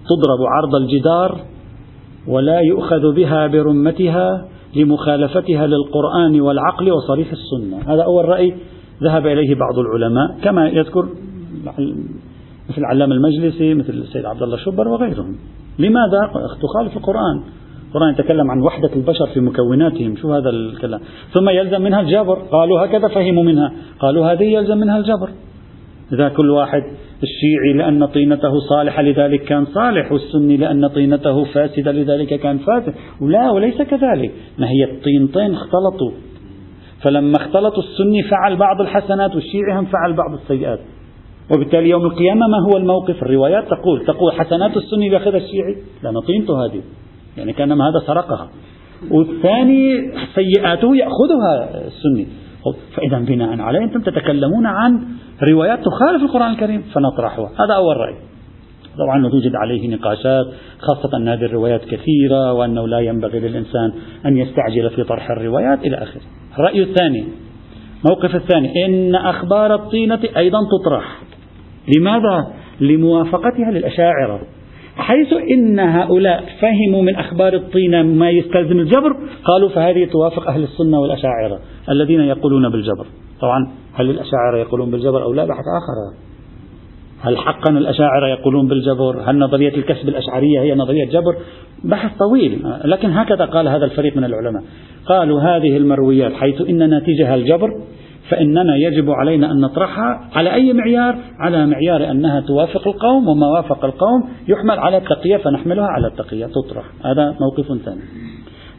تضرب 0.09 0.45
عرض 0.47 0.75
الجدار 0.75 1.39
ولا 2.27 2.59
يؤخذ 2.59 3.15
بها 3.15 3.47
برمتها 3.47 4.45
لمخالفتها 4.75 5.67
للقرآن 5.67 6.41
والعقل 6.41 6.91
وصريح 6.91 7.27
السنة. 7.31 7.93
هذا 7.93 8.03
أول 8.03 8.25
رأي 8.25 8.55
ذهب 9.03 9.27
إليه 9.27 9.55
بعض 9.55 9.79
العلماء 9.79 10.37
كما 10.43 10.67
يذكر 10.67 11.05
مثل 12.69 12.77
العلامة 12.77 13.15
المجلسي 13.15 13.73
مثل 13.73 13.93
السيد 13.93 14.25
عبد 14.25 14.43
الله 14.43 14.57
شبر 14.57 14.87
وغيرهم. 14.87 15.35
لماذا؟ 15.79 16.31
تخالف 16.61 16.97
القرآن. 16.97 17.43
القرآن 17.87 18.13
يتكلم 18.13 18.51
عن 18.51 18.61
وحدة 18.61 18.89
البشر 18.95 19.27
في 19.33 19.39
مكوناتهم. 19.39 20.15
شو 20.15 20.33
هذا 20.33 20.49
الكلام؟ 20.49 20.99
ثم 21.33 21.49
يلزم 21.49 21.81
منها 21.81 22.01
الجبر. 22.01 22.35
قالوا 22.51 22.85
هكذا 22.85 23.07
فهموا 23.07 23.43
منها. 23.43 23.71
قالوا 23.99 24.31
هذه 24.31 24.43
يلزم 24.43 24.77
منها 24.77 24.97
الجبر. 24.97 25.29
إذا 26.13 26.29
كل 26.29 26.49
واحد 26.49 26.83
الشيعي 27.23 27.73
لأن 27.75 28.05
طينته 28.05 28.59
صالحة 28.69 29.01
لذلك 29.01 29.43
كان 29.43 29.65
صالح 29.65 30.11
والسني 30.11 30.57
لأن 30.57 30.87
طينته 30.87 31.43
فاسدة 31.43 31.91
لذلك 31.91 32.33
كان 32.33 32.57
فاسد. 32.57 32.93
ولا 33.21 33.51
وليس 33.51 33.81
كذلك. 33.81 34.31
ما 34.57 34.67
هي 34.69 34.83
الطينتين 34.83 35.53
اختلطوا. 35.53 36.11
فلما 37.01 37.37
اختلطوا 37.37 37.83
السني 37.83 38.23
فعل 38.23 38.55
بعض 38.55 38.81
الحسنات 38.81 39.35
والشيعي 39.35 39.79
هم 39.79 39.85
فعل 39.85 40.13
بعض 40.13 40.33
السيئات. 40.33 40.79
وبالتالي 41.53 41.89
يوم 41.89 42.05
القيامة 42.05 42.47
ما 42.47 42.57
هو 42.71 42.77
الموقف؟ 42.77 43.23
الروايات 43.23 43.63
تقول 43.67 44.05
تقول 44.05 44.33
حسنات 44.33 44.77
السني 44.77 45.07
ياخذها 45.07 45.37
الشيعي؟ 45.37 45.75
لأن 46.03 46.19
طينته 46.19 46.65
هذه. 46.65 46.81
يعني 47.37 47.53
كأنما 47.53 47.89
هذا 47.89 47.99
سرقها. 48.07 48.49
والثاني 49.11 50.11
سيئاته 50.35 50.95
يأخذها 50.95 51.81
السني. 51.87 52.27
فإذا 52.95 53.19
بناء 53.19 53.61
عليه 53.61 53.79
أنتم 53.79 54.01
تتكلمون 54.01 54.65
عن 54.65 55.03
روايات 55.43 55.79
تخالف 55.79 56.23
القرآن 56.23 56.51
الكريم 56.51 56.81
فنطرحها. 56.81 57.45
هذا 57.45 57.73
أول 57.75 57.97
رأي. 57.97 58.15
طبعا 58.97 59.29
توجد 59.29 59.55
عليه 59.55 59.95
نقاشات 59.95 60.45
خاصة 60.79 61.17
أن 61.17 61.27
هذه 61.27 61.45
الروايات 61.45 61.81
كثيرة 61.81 62.53
وأنه 62.53 62.87
لا 62.87 62.99
ينبغي 62.99 63.39
للإنسان 63.39 63.93
أن 64.25 64.37
يستعجل 64.37 64.89
في 64.89 65.03
طرح 65.03 65.31
الروايات 65.31 65.79
إلى 65.79 65.97
آخره. 65.97 66.21
الرأي 66.59 66.83
الثاني 66.83 67.25
موقف 68.09 68.35
الثاني 68.35 68.85
إن 68.85 69.15
أخبار 69.15 69.75
الطينة 69.75 70.19
أيضا 70.37 70.59
تطرح. 70.59 71.21
لماذا؟ 71.97 72.47
لموافقتها 72.81 73.71
للأشاعرة. 73.71 74.41
حيث 75.01 75.33
إن 75.33 75.79
هؤلاء 75.79 76.43
فهموا 76.61 77.01
من 77.01 77.15
أخبار 77.15 77.53
الطينة 77.53 78.03
ما 78.03 78.29
يستلزم 78.29 78.79
الجبر 78.79 79.15
قالوا 79.45 79.69
فهذه 79.69 80.05
توافق 80.05 80.47
أهل 80.47 80.63
السنة 80.63 80.99
والأشاعرة 80.99 81.59
الذين 81.89 82.21
يقولون 82.21 82.69
بالجبر. 82.69 83.05
طبعا 83.41 83.71
هل 83.93 84.09
الأشاعرة 84.09 84.57
يقولون 84.57 84.91
بالجبر 84.91 85.23
أو 85.23 85.33
لا؟ 85.33 85.45
بحث 85.45 85.59
آخر. 85.59 86.21
هل 87.21 87.37
حقا 87.37 87.71
الأشاعرة 87.71 88.27
يقولون 88.27 88.67
بالجبر؟ 88.67 89.21
هل 89.25 89.39
نظرية 89.39 89.75
الكسب 89.75 90.09
الأشعرية 90.09 90.61
هي 90.61 90.75
نظرية 90.75 91.05
جبر؟ 91.05 91.35
بحث 91.83 92.17
طويل. 92.17 92.59
لكن 92.85 93.09
هكذا 93.11 93.45
قال 93.45 93.67
هذا 93.67 93.85
الفريق 93.85 94.17
من 94.17 94.23
العلماء. 94.23 94.63
قالوا 95.05 95.41
هذه 95.41 95.77
المرويات 95.77 96.33
حيث 96.33 96.61
إن 96.61 96.89
ناتجها 96.89 97.35
الجبر 97.35 97.69
فإننا 98.31 98.75
يجب 98.75 99.09
علينا 99.09 99.51
أن 99.51 99.61
نطرحها 99.61 100.29
على 100.33 100.53
أي 100.53 100.73
معيار؟ 100.73 101.15
على 101.39 101.65
معيار 101.65 102.11
أنها 102.11 102.39
توافق 102.39 102.87
القوم 102.87 103.27
وما 103.27 103.47
وافق 103.47 103.85
القوم 103.85 104.23
يحمل 104.47 104.79
على 104.79 104.97
التقية 104.97 105.37
فنحملها 105.37 105.87
على 105.87 106.07
التقية 106.07 106.45
تطرح. 106.45 106.85
هذا 107.05 107.35
موقف 107.41 107.83
ثاني. 107.85 108.01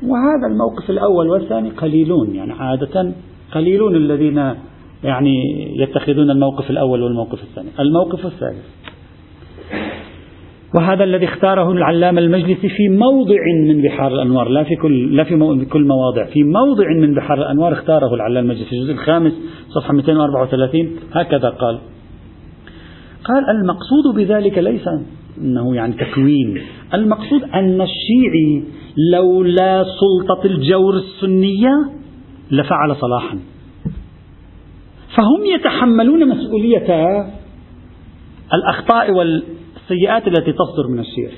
وهذا 0.02 0.46
الموقف 0.52 0.90
الأول 0.90 1.28
والثاني 1.28 1.70
قليلون 1.70 2.34
يعني 2.34 2.52
عادة 2.52 3.12
قليلون 3.54 3.96
الذين 3.96 4.54
يعني 5.04 5.42
يتخذون 5.78 6.30
الموقف 6.30 6.70
الأول 6.70 7.02
والموقف 7.02 7.42
الثاني. 7.42 7.68
الموقف 7.80 8.26
الثالث. 8.26 8.91
وهذا 10.74 11.04
الذي 11.04 11.24
اختاره 11.24 11.72
العلامة 11.72 12.20
المجلسي 12.20 12.68
في 12.68 12.88
موضع 12.88 13.36
من 13.66 13.82
بحار 13.82 14.14
الأنوار. 14.14 14.48
لا 14.48 14.64
في 14.64 14.76
كل 14.76 15.16
لا 15.16 15.24
في 15.24 15.64
كل 15.64 15.84
مواضع. 15.84 16.24
في 16.24 16.44
موضع 16.44 16.84
من 17.00 17.14
بحار 17.14 17.38
الأنوار 17.38 17.72
اختاره 17.72 18.14
العلامة 18.14 18.40
المجلسي. 18.40 18.70
في 18.70 18.76
الجزء 18.76 18.92
الخامس 18.92 19.32
صفحة 19.68 19.94
234 19.94 20.90
هكذا 21.12 21.48
قال. 21.48 21.78
قال 23.24 23.50
المقصود 23.50 24.14
بذلك 24.16 24.58
ليس 24.58 24.84
أنه 25.38 25.76
يعني 25.76 25.92
تكوين. 25.92 26.62
المقصود 26.94 27.42
أن 27.42 27.80
الشيعي 27.80 28.62
لولا 29.12 29.84
سلطة 29.84 30.46
الجور 30.46 30.94
السنية 30.94 31.90
لفعل 32.50 32.96
صلاحا. 32.96 33.38
فهم 35.16 35.46
يتحملون 35.54 36.28
مسؤولية 36.28 36.86
الأخطاء 38.54 39.12
والسيئات 39.92 40.28
التي 40.28 40.52
تصدر 40.52 40.88
من 40.88 40.98
الشيخ 40.98 41.32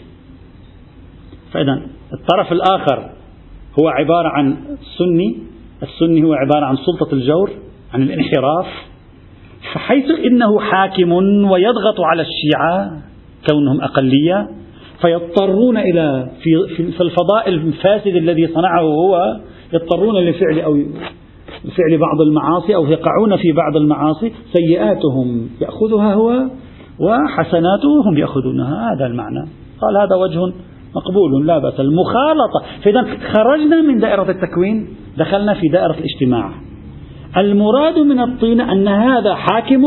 فإذا 1.53 1.83
الطرف 2.13 2.53
الآخر 2.53 3.11
هو 3.81 3.89
عبارة 3.89 4.29
عن 4.29 4.57
سني 4.99 5.39
السني 5.83 6.25
هو 6.25 6.33
عبارة 6.33 6.65
عن 6.65 6.77
سلطة 6.77 7.13
الجور 7.13 7.51
عن 7.95 8.03
الانحراف. 8.03 8.67
فحيث 9.75 10.05
إنه 10.27 10.61
حاكم 10.61 11.13
ويضغط 11.51 12.01
على 12.01 12.23
الشيعة 12.23 13.03
كونهم 13.51 13.81
أقلية 13.81 14.49
فيضطرون 15.01 15.77
إلى 15.77 16.31
في, 16.43 16.51
في 16.93 17.01
الفضاء 17.01 17.49
الفاسد 17.49 18.17
الذي 18.17 18.47
صنعه 18.47 18.81
هو 18.83 19.41
يضطرون 19.73 20.25
لفعل 20.25 20.61
أو 20.61 20.77
لفعل 21.65 21.99
بعض 21.99 22.21
المعاصي 22.21 22.75
أو 22.75 22.87
يقعون 22.87 23.37
في 23.37 23.53
بعض 23.53 23.77
المعاصي 23.77 24.33
سيئاتهم. 24.53 25.49
يأخذها 25.61 26.15
هو 26.15 26.49
وحسناته 27.01 28.09
هم 28.09 28.19
يأخذونها. 28.19 28.93
هذا 28.93 29.07
المعنى. 29.07 29.49
قال 29.81 29.97
هذا 29.97 30.17
وجه 30.17 30.53
مقبول 30.97 31.47
لا 31.47 31.59
بأس. 31.59 31.81
المخالطة. 31.81 32.63
فإذا 32.83 33.03
خرجنا 33.33 33.83
من 33.83 33.99
دائرة 33.99 34.31
التكوين 34.31 34.89
دخلنا 35.19 35.55
في 35.55 35.69
دائرة 35.69 35.95
الاجتماع. 35.99 36.51
المراد 37.37 37.99
من 37.99 38.21
الطين 38.21 38.61
أن 38.61 38.89
هذا 38.89 39.35
حاكم 39.35 39.83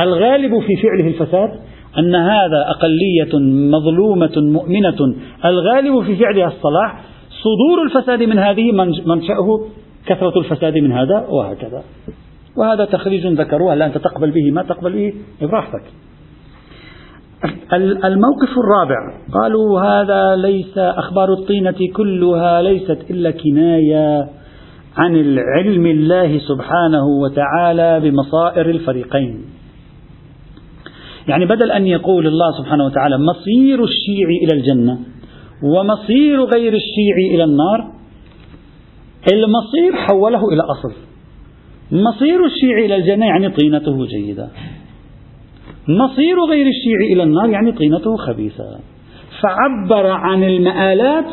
الغالب 0.00 0.60
في 0.60 0.76
فعله 0.82 1.08
الفساد 1.08 1.50
أن 1.98 2.14
هذا 2.14 2.64
أقلية 2.68 3.38
مظلومة 3.70 4.32
مؤمنة. 4.36 5.14
الغالب 5.44 6.02
في 6.02 6.16
فعلها 6.16 6.46
الصلاح. 6.46 7.00
صدور 7.30 7.82
الفساد 7.84 8.22
من 8.22 8.38
هذه 8.38 8.72
منشأه 9.06 9.60
كثرة 10.06 10.38
الفساد 10.38 10.78
من 10.78 10.92
هذا 10.92 11.26
وهكذا. 11.28 11.82
وهذا 12.58 12.84
تخريج 12.84 13.26
ذكروه. 13.26 13.74
هل 13.74 13.82
أنت 13.82 13.98
تقبل 13.98 14.30
به 14.30 14.50
ما 14.50 14.62
تقبل 14.62 14.92
به 14.92 15.12
براحتك. 15.46 15.82
الموقف 18.04 18.50
الرابع. 18.58 19.18
قالوا 19.32 19.80
هذا 19.80 20.36
ليس 20.36 20.78
أخبار 20.78 21.32
الطينة 21.32 21.76
كلها 21.96 22.62
ليست 22.62 22.98
إلا 23.10 23.30
كناية 23.30 24.28
عن 24.96 25.16
العلم 25.16 25.86
الله 25.86 26.38
سبحانه 26.38 27.04
وتعالى 27.22 28.00
بمصائر 28.00 28.70
الفريقين. 28.70 29.44
يعني 31.28 31.46
بدل 31.46 31.70
أن 31.70 31.86
يقول 31.86 32.26
الله 32.26 32.58
سبحانه 32.58 32.84
وتعالى 32.84 33.18
مصير 33.18 33.84
الشيعي 33.84 34.36
إلى 34.44 34.52
الجنة 34.52 34.98
ومصير 35.62 36.44
غير 36.44 36.72
الشيعي 36.74 37.34
إلى 37.34 37.44
النار 37.44 37.92
المصير 39.32 39.96
حوله 39.96 40.48
إلى 40.48 40.62
أصل. 40.62 40.92
مصير 41.92 42.44
الشيعي 42.44 42.86
إلى 42.86 42.96
الجنة 42.96 43.26
يعني 43.26 43.48
طينته 43.48 44.06
جيدة. 44.06 44.48
مصير 45.88 46.36
غير 46.50 46.66
الشيعي 46.66 47.12
إلى 47.12 47.22
النار 47.22 47.48
يعني 47.48 47.72
طينته 47.72 48.16
خبيثة. 48.16 48.78
فعبر 49.42 50.06
عن 50.06 50.44
المآلات 50.44 51.26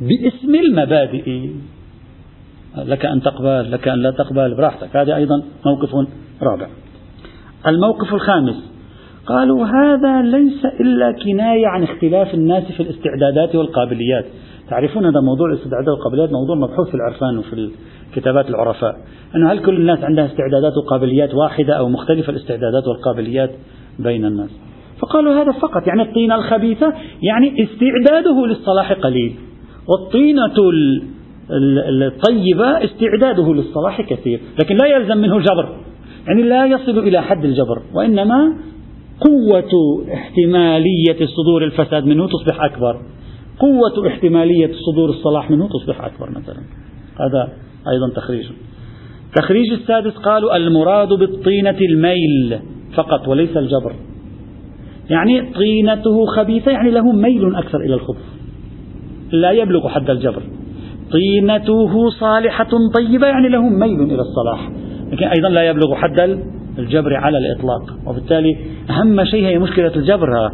باسم 0.00 0.54
المبادئ. 0.54 1.50
لك 2.76 3.06
أن 3.06 3.22
تقبل 3.22 3.72
لك 3.72 3.88
أن 3.88 3.98
لا 3.98 4.10
تقبل 4.10 4.54
براحتك. 4.54 4.96
هذا 4.96 5.16
أيضا 5.16 5.42
موقف 5.66 6.08
رابع. 6.42 6.68
الموقف 7.66 8.14
الخامس. 8.14 8.70
قالوا 9.26 9.66
هذا 9.66 10.22
ليس 10.22 10.64
إلا 10.80 11.12
كناية 11.12 11.66
عن 11.66 11.82
اختلاف 11.82 12.34
الناس 12.34 12.64
في 12.64 12.82
الاستعدادات 12.82 13.54
والقابليات. 13.54 14.24
تعرفون 14.70 15.06
هذا 15.06 15.20
موضوع 15.20 15.48
الاستعدادات 15.48 15.88
والقابليات 15.88 16.32
موضوع 16.32 16.56
مبحوث 16.56 16.88
في 16.88 16.94
العرفان 16.94 17.38
وفي 17.38 17.70
كتابات 18.14 18.48
العرفاء. 18.48 18.96
أنه 19.36 19.52
هل 19.52 19.58
كل 19.58 19.76
الناس 19.76 19.98
عندها 19.98 20.26
استعدادات 20.26 20.72
وقابليات 20.76 21.34
واحدة 21.34 21.74
أو 21.74 21.88
مختلفة 21.88 22.30
الاستعدادات 22.30 22.88
والقابليات 22.88 23.50
بين 23.98 24.24
الناس؟ 24.24 24.50
فقالوا 25.00 25.42
هذا 25.42 25.52
فقط 25.52 25.86
يعني 25.86 26.02
الطينة 26.02 26.34
الخبيثة 26.34 26.92
يعني 27.22 27.62
استعداده 27.62 28.46
للصلاح 28.46 28.92
قليل. 28.92 29.34
والطينة 29.88 30.52
الطيبة 32.02 32.84
استعداده 32.84 33.54
للصلاح 33.54 34.00
كثير 34.00 34.40
لكن 34.60 34.76
لا 34.76 34.86
يلزم 34.86 35.18
منه 35.18 35.36
الجبر. 35.36 35.68
يعني 36.26 36.42
لا 36.42 36.66
يصل 36.66 36.98
إلى 36.98 37.22
حد 37.22 37.44
الجبر 37.44 37.82
وإنما 37.94 38.52
قوة 39.20 39.70
احتمالية 40.14 41.26
صدور 41.26 41.64
الفساد 41.64 42.06
منه 42.06 42.26
تصبح 42.26 42.64
أكبر. 42.64 43.00
قوة 43.58 44.08
احتمالية 44.08 44.70
صدور 44.72 45.10
الصلاح 45.10 45.50
منه 45.50 45.68
تصبح 45.68 46.04
أكبر 46.04 46.30
مثلا. 46.30 46.62
هذا 47.20 47.52
أيضا 47.88 48.08
تخريج. 48.16 48.46
تخريج 49.36 49.72
السادس 49.72 50.16
قالوا 50.16 50.56
المراد 50.56 51.08
بالطينة 51.08 51.78
الميل 51.90 52.58
فقط 52.94 53.28
وليس 53.28 53.56
الجبر. 53.56 53.94
يعني 55.10 55.52
طينته 55.52 56.26
خبيثة 56.26 56.70
يعني 56.70 56.90
له 56.90 57.12
ميل 57.12 57.56
أكثر 57.56 57.80
إلى 57.80 57.94
الخبث. 57.94 58.24
لا 59.32 59.50
يبلغ 59.50 59.88
حد 59.88 60.10
الجبر. 60.10 60.42
طينته 61.12 62.10
صالحة 62.10 62.68
طيبة 62.98 63.26
يعني 63.26 63.48
له 63.48 63.68
ميل 63.68 64.02
إلى 64.02 64.20
الصلاح. 64.20 64.70
لكن 65.12 65.26
أيضا 65.26 65.48
لا 65.48 65.62
يبلغ 65.62 65.94
حد 65.94 66.38
الجبر 66.78 67.14
على 67.14 67.38
الإطلاق. 67.38 68.08
وبالتالي 68.08 68.56
أهم 68.90 69.24
شيء 69.24 69.44
هي 69.44 69.58
مشكلة 69.58 69.96
الجبر. 69.96 70.50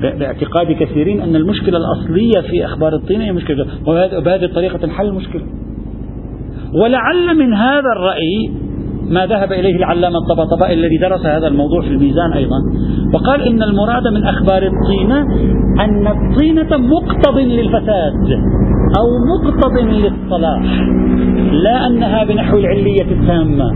باعتقاد 0.00 0.72
كثيرين 0.80 1.20
أن 1.20 1.36
المشكلة 1.36 1.78
الأصلية 1.78 2.40
في 2.50 2.64
أخبار 2.64 2.94
الطين 2.94 3.20
هي 3.20 3.32
مشكلة 3.32 3.66
وبهذه 3.86 4.44
الطريقة 4.44 4.78
تنحل 4.78 5.06
المشكلة. 5.06 5.42
ولعل 6.82 7.38
من 7.38 7.54
هذا 7.54 7.92
الرأي 7.96 8.50
ما 9.10 9.26
ذهب 9.26 9.52
إليه 9.52 9.76
العلامة 9.76 10.18
الطباطبائي 10.18 10.74
الذي 10.74 10.98
درس 10.98 11.26
هذا 11.26 11.48
الموضوع 11.48 11.80
في 11.82 11.88
الميزان 11.88 12.32
أيضا 12.32 12.56
وقال 13.14 13.42
إن 13.42 13.62
المراد 13.62 14.02
من 14.06 14.24
أخبار 14.24 14.62
الطينة 14.62 15.18
أن 15.80 16.06
الطينة 16.06 16.76
مقتض 16.76 17.38
للفساد 17.38 18.40
أو 18.98 19.06
مقتض 19.34 19.78
للصلاح 19.78 20.80
لا 21.52 21.86
أنها 21.86 22.24
بنحو 22.24 22.58
العلية 22.58 23.02
التامة. 23.02 23.70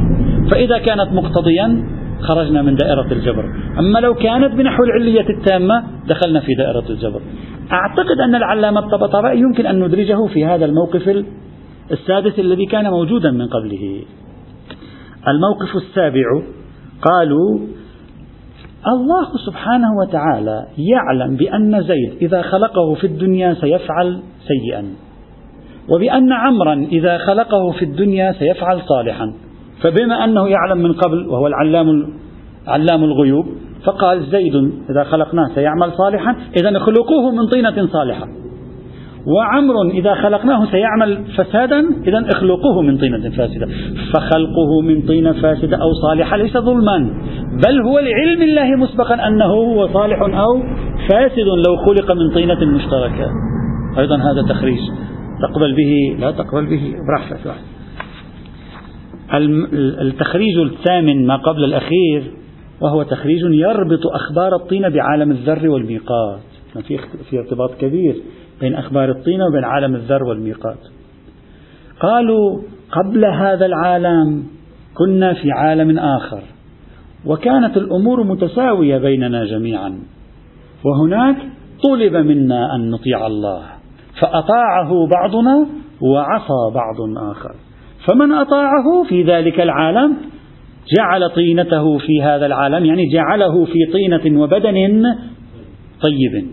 فإذا 0.51 0.79
كانت 0.79 1.13
مقتضيا 1.13 1.85
خرجنا 2.23 2.63
من 2.63 2.77
دائرة 2.77 3.13
الجبر. 3.13 3.45
أما 3.79 3.99
لو 3.99 4.15
كانت 4.15 4.55
بنحو 4.55 4.85
العلية 4.85 5.27
التامة 5.39 5.85
دخلنا 6.09 6.41
في 6.41 6.55
دائرة 6.55 6.85
الجبر. 6.91 7.21
أعتقد 7.73 8.21
أن 8.21 8.35
العلامة 8.35 8.81
الطبطبائي 8.81 9.41
يمكن 9.41 9.67
أن 9.67 9.85
ندرجه 9.85 10.27
في 10.27 10.45
هذا 10.45 10.65
الموقف 10.65 11.25
السادس 11.93 12.39
الذي 12.39 12.67
كان 12.67 12.91
موجودا 12.91 13.31
من 13.31 13.47
قبله. 13.47 14.03
الموقف 15.29 15.77
السابع 15.77 16.25
قالوا 17.03 17.59
الله 18.89 19.29
سبحانه 19.47 19.89
وتعالى 20.01 20.67
يعلم 20.79 21.37
بأن 21.37 21.83
زيد 21.83 22.13
إذا 22.23 22.43
خلقه 22.43 22.95
في 22.95 23.07
الدنيا 23.07 23.55
سيفعل 23.55 24.21
سيئا 24.49 24.85
وبأن 25.89 26.33
عمرا 26.33 26.75
إذا 26.93 27.19
خلقه 27.19 27.71
في 27.71 27.85
الدنيا 27.85 28.33
سيفعل 28.33 28.81
صالحا. 28.89 29.35
فبما 29.83 30.25
أنه 30.25 30.49
يعلم 30.49 30.79
من 30.79 30.93
قبل 30.93 31.29
وهو 31.29 31.47
العلام 31.47 32.07
علام 32.67 33.05
الغيوب 33.05 33.47
فقال 33.85 34.23
زيد 34.23 34.55
إذا 34.91 35.05
خلقناه 35.05 35.49
سيعمل 35.55 35.93
صالحا 35.93 36.37
إذا 36.61 36.79
خلقوه 36.79 37.31
من 37.31 37.47
طينة 37.47 37.87
صالحة. 37.87 38.27
وعمر 39.27 39.91
إذا 39.91 40.15
خلقناه 40.15 40.71
سيعمل 40.71 41.25
فسادا 41.37 41.81
إذا 42.07 42.27
اخلقوه 42.35 42.83
من 42.83 42.99
طينة 42.99 43.31
فاسدة. 43.31 43.67
فخلقه 44.15 44.81
من 44.85 45.03
طينة 45.03 45.33
فاسدة 45.33 45.77
أو 45.77 45.93
صالحة 46.03 46.37
ليس 46.37 46.57
ظلما 46.57 46.99
بل 47.67 47.81
هو 47.81 47.99
لعلم 47.99 48.43
الله 48.43 48.77
مسبقا 48.77 49.29
أنه 49.29 49.45
هو 49.45 49.89
صالح 49.89 50.21
أو 50.23 50.63
فاسد 51.09 51.47
لو 51.67 51.77
خلق 51.87 52.13
من 52.13 52.31
طينة 52.35 52.65
مشتركة. 52.65 53.31
أيضا 53.99 54.17
هذا 54.17 54.43
تخريج. 54.49 54.81
تقبل 55.43 55.77
به. 55.77 56.17
لا 56.21 56.31
تقبل 56.31 56.67
به. 56.67 56.95
براحتك. 57.09 57.80
التخريج 59.35 60.59
الثامن 60.59 61.27
ما 61.27 61.37
قبل 61.37 61.65
الأخير 61.65 62.33
وهو 62.81 63.03
تخريج 63.03 63.41
يربط 63.43 64.01
أخبار 64.07 64.57
الطين 64.57 64.89
بعالم 64.89 65.31
الذر 65.31 65.69
والميقات. 65.69 66.41
في 66.89 66.99
في 67.31 67.39
ارتباط 67.39 67.75
كبير 67.75 68.17
بين 68.61 68.75
أخبار 68.75 69.11
الطين 69.11 69.43
وبين 69.43 69.65
عالم 69.65 69.95
الذر 69.95 70.25
والميقات. 70.25 70.79
قالوا 72.01 72.61
قبل 72.93 73.25
هذا 73.25 73.67
العالم 73.67 74.45
كنا 74.95 75.35
في 75.35 75.53
عالم 75.53 75.99
آخر 75.99 76.43
وكانت 77.27 77.77
الأمور 77.77 78.25
متساوية 78.25 78.99
بيننا 78.99 79.45
جميعا 79.45 79.99
وهناك 80.85 81.37
طلب 81.83 82.17
منا 82.17 82.75
أن 82.75 82.91
نطيع 82.91 83.27
الله 83.27 83.63
فأطاعه 84.21 85.09
بعضنا 85.11 85.67
وعصى 86.01 86.75
بعض 86.75 87.31
آخر. 87.31 87.55
فمن 88.07 88.33
أطاعه 88.33 89.03
في 89.09 89.23
ذلك 89.23 89.61
العالم 89.61 90.17
جعل 90.97 91.31
طينته 91.31 91.99
في 91.99 92.23
هذا 92.23 92.47
العالم 92.47 92.85
يعني 92.85 93.09
جعله 93.13 93.65
في 93.65 93.93
طينة 93.93 94.43
وبدن 94.43 95.05
طيب. 96.03 96.45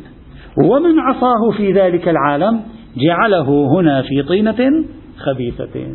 ومن 0.57 0.99
عصاه 0.99 1.57
في 1.57 1.71
ذلك 1.71 2.10
العالم 2.10 2.62
جعله 2.97 3.79
هنا 3.79 4.01
في 4.01 4.23
طينة 4.23 4.86
خبيثة. 5.17 5.88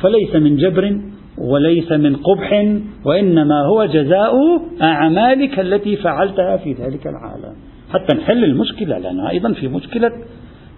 فليس 0.00 0.34
من 0.34 0.56
جبر 0.56 1.00
وليس 1.38 1.92
من 1.92 2.16
قبح 2.16 2.76
وإنما 3.04 3.66
هو 3.66 3.84
جزاء 3.84 4.32
أعمالك 4.82 5.60
التي 5.60 5.96
فعلتها 5.96 6.56
في 6.56 6.72
ذلك 6.72 7.06
العالم. 7.06 7.54
حتى 7.92 8.16
نحل 8.16 8.44
المشكلة 8.44 8.98
لأنها 8.98 9.30
أيضا 9.30 9.52
في 9.52 9.68
مشكلة 9.68 10.12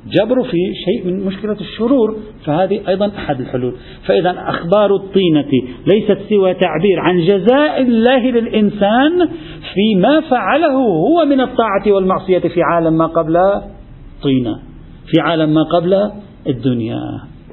جبر 0.07 0.43
في 0.43 0.59
شيء 0.85 1.07
من 1.07 1.27
مشكلة 1.27 1.57
الشرور 1.61 2.17
فهذه 2.45 2.81
أيضا 2.89 3.13
أحد 3.19 3.41
الحلول. 3.41 3.75
فإذا 4.07 4.35
أخبار 4.39 4.97
الطينة 4.97 5.51
ليست 5.87 6.19
سوى 6.29 6.55
تعبير 6.55 7.01
عن 7.01 7.19
جزاء 7.19 7.83
الله 7.83 8.31
للإنسان 8.31 9.29
فيما 9.75 10.21
فعله 10.21 10.77
هو 10.77 11.25
من 11.25 11.41
الطاعة 11.41 11.83
والمعصية 11.87 12.39
في 12.39 12.63
عالم 12.63 12.99
ما 12.99 13.07
قبل 13.07 13.37
طينة 14.23 14.59
في 15.07 15.21
عالم 15.21 15.55
ما 15.55 15.63
قبل 15.63 16.11
الدنيا. 16.47 17.01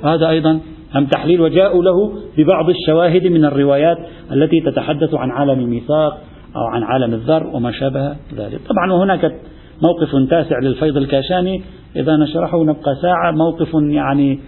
هذا 0.03 0.29
أيضا 0.29 0.59
هم 0.95 1.05
تحليل 1.05 1.41
وجاءوا 1.41 1.83
له 1.83 2.13
ببعض 2.37 2.69
الشواهد 2.69 3.27
من 3.27 3.45
الروايات 3.45 3.97
التي 4.31 4.61
تتحدث 4.61 5.13
عن 5.13 5.31
عالم 5.31 5.59
الميثاق 5.59 6.21
أو 6.55 6.61
عن 6.73 6.83
عالم 6.83 7.13
الذر 7.13 7.47
وما 7.53 7.71
شابه 7.71 8.15
ذلك. 8.37 8.59
طبعا 8.69 8.93
وهناك 8.93 9.35
موقف 9.81 10.29
تاسع 10.29 10.59
للفيض 10.59 10.97
الكاشاني 10.97 11.61
إذا 11.95 12.15
نشرحه 12.15 12.63
نبقى 12.63 12.95
ساعة. 13.01 13.31
موقف 13.31 13.69
يعني 13.73 14.39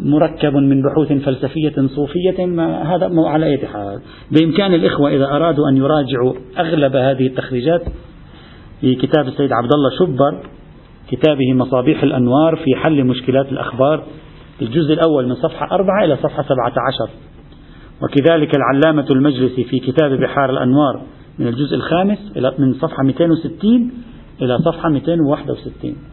مركب 0.00 0.54
من 0.54 0.82
بحوث 0.82 1.12
فلسفية 1.12 1.86
صوفية. 1.86 2.46
ما 2.46 2.94
هذا 2.94 3.10
على 3.26 3.46
أي 3.46 3.66
حال. 3.66 4.00
بإمكان 4.30 4.74
الإخوة 4.74 5.10
إذا 5.10 5.24
أرادوا 5.24 5.68
أن 5.68 5.76
يراجعوا 5.76 6.34
أغلب 6.58 6.96
هذه 6.96 7.26
التخريجات 7.26 7.82
في 8.80 8.94
كتاب 8.94 9.28
السيد 9.28 9.50
عبد 9.52 9.70
الله 9.74 9.90
شبر 9.98 10.42
كتابه 11.08 11.52
مصابيح 11.54 12.02
الأنوار 12.02 12.56
في 12.56 12.76
حل 12.76 13.04
مشكلات 13.04 13.52
الأخبار 13.52 14.04
الجزء 14.62 14.92
الأول 14.92 15.28
من 15.28 15.34
صفحة 15.34 15.74
أربعة 15.74 16.04
إلى 16.04 16.16
صفحة 16.16 16.42
سبعة 16.42 16.74
عشر. 16.88 17.10
وكذلك 18.02 18.50
العلامة 18.56 19.06
المجلسي 19.10 19.64
في 19.64 19.78
كتاب 19.78 20.12
بحار 20.12 20.50
الأنوار 20.50 21.02
من 21.38 21.46
الجزء 21.46 21.74
الخامس 21.74 22.32
إلى 22.36 22.52
من 22.58 22.74
صفحة 22.74 23.02
260 23.02 23.90
إلى 24.42 24.58
صفحة 24.58 24.88
261 24.88 26.11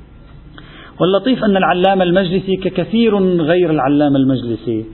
واللطيف 1.01 1.43
أن 1.43 1.57
العلامة 1.57 2.03
المجلسي 2.03 2.55
ككثير 2.55 3.17
غير 3.41 3.69
العلامة 3.69 4.17
المجلسي. 4.17 4.85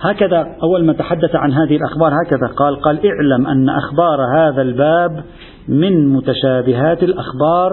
هكذا 0.00 0.46
أول 0.62 0.84
ما 0.84 0.92
تحدث 0.92 1.34
عن 1.34 1.52
هذه 1.52 1.76
الأخبار 1.76 2.12
هكذا 2.24 2.46
قال 2.56 2.80
قال 2.80 2.98
اعلم 3.06 3.46
أن 3.46 3.68
أخبار 3.68 4.18
هذا 4.36 4.62
الباب 4.62 5.24
من 5.68 6.08
متشابهات 6.08 7.02
الأخبار 7.02 7.72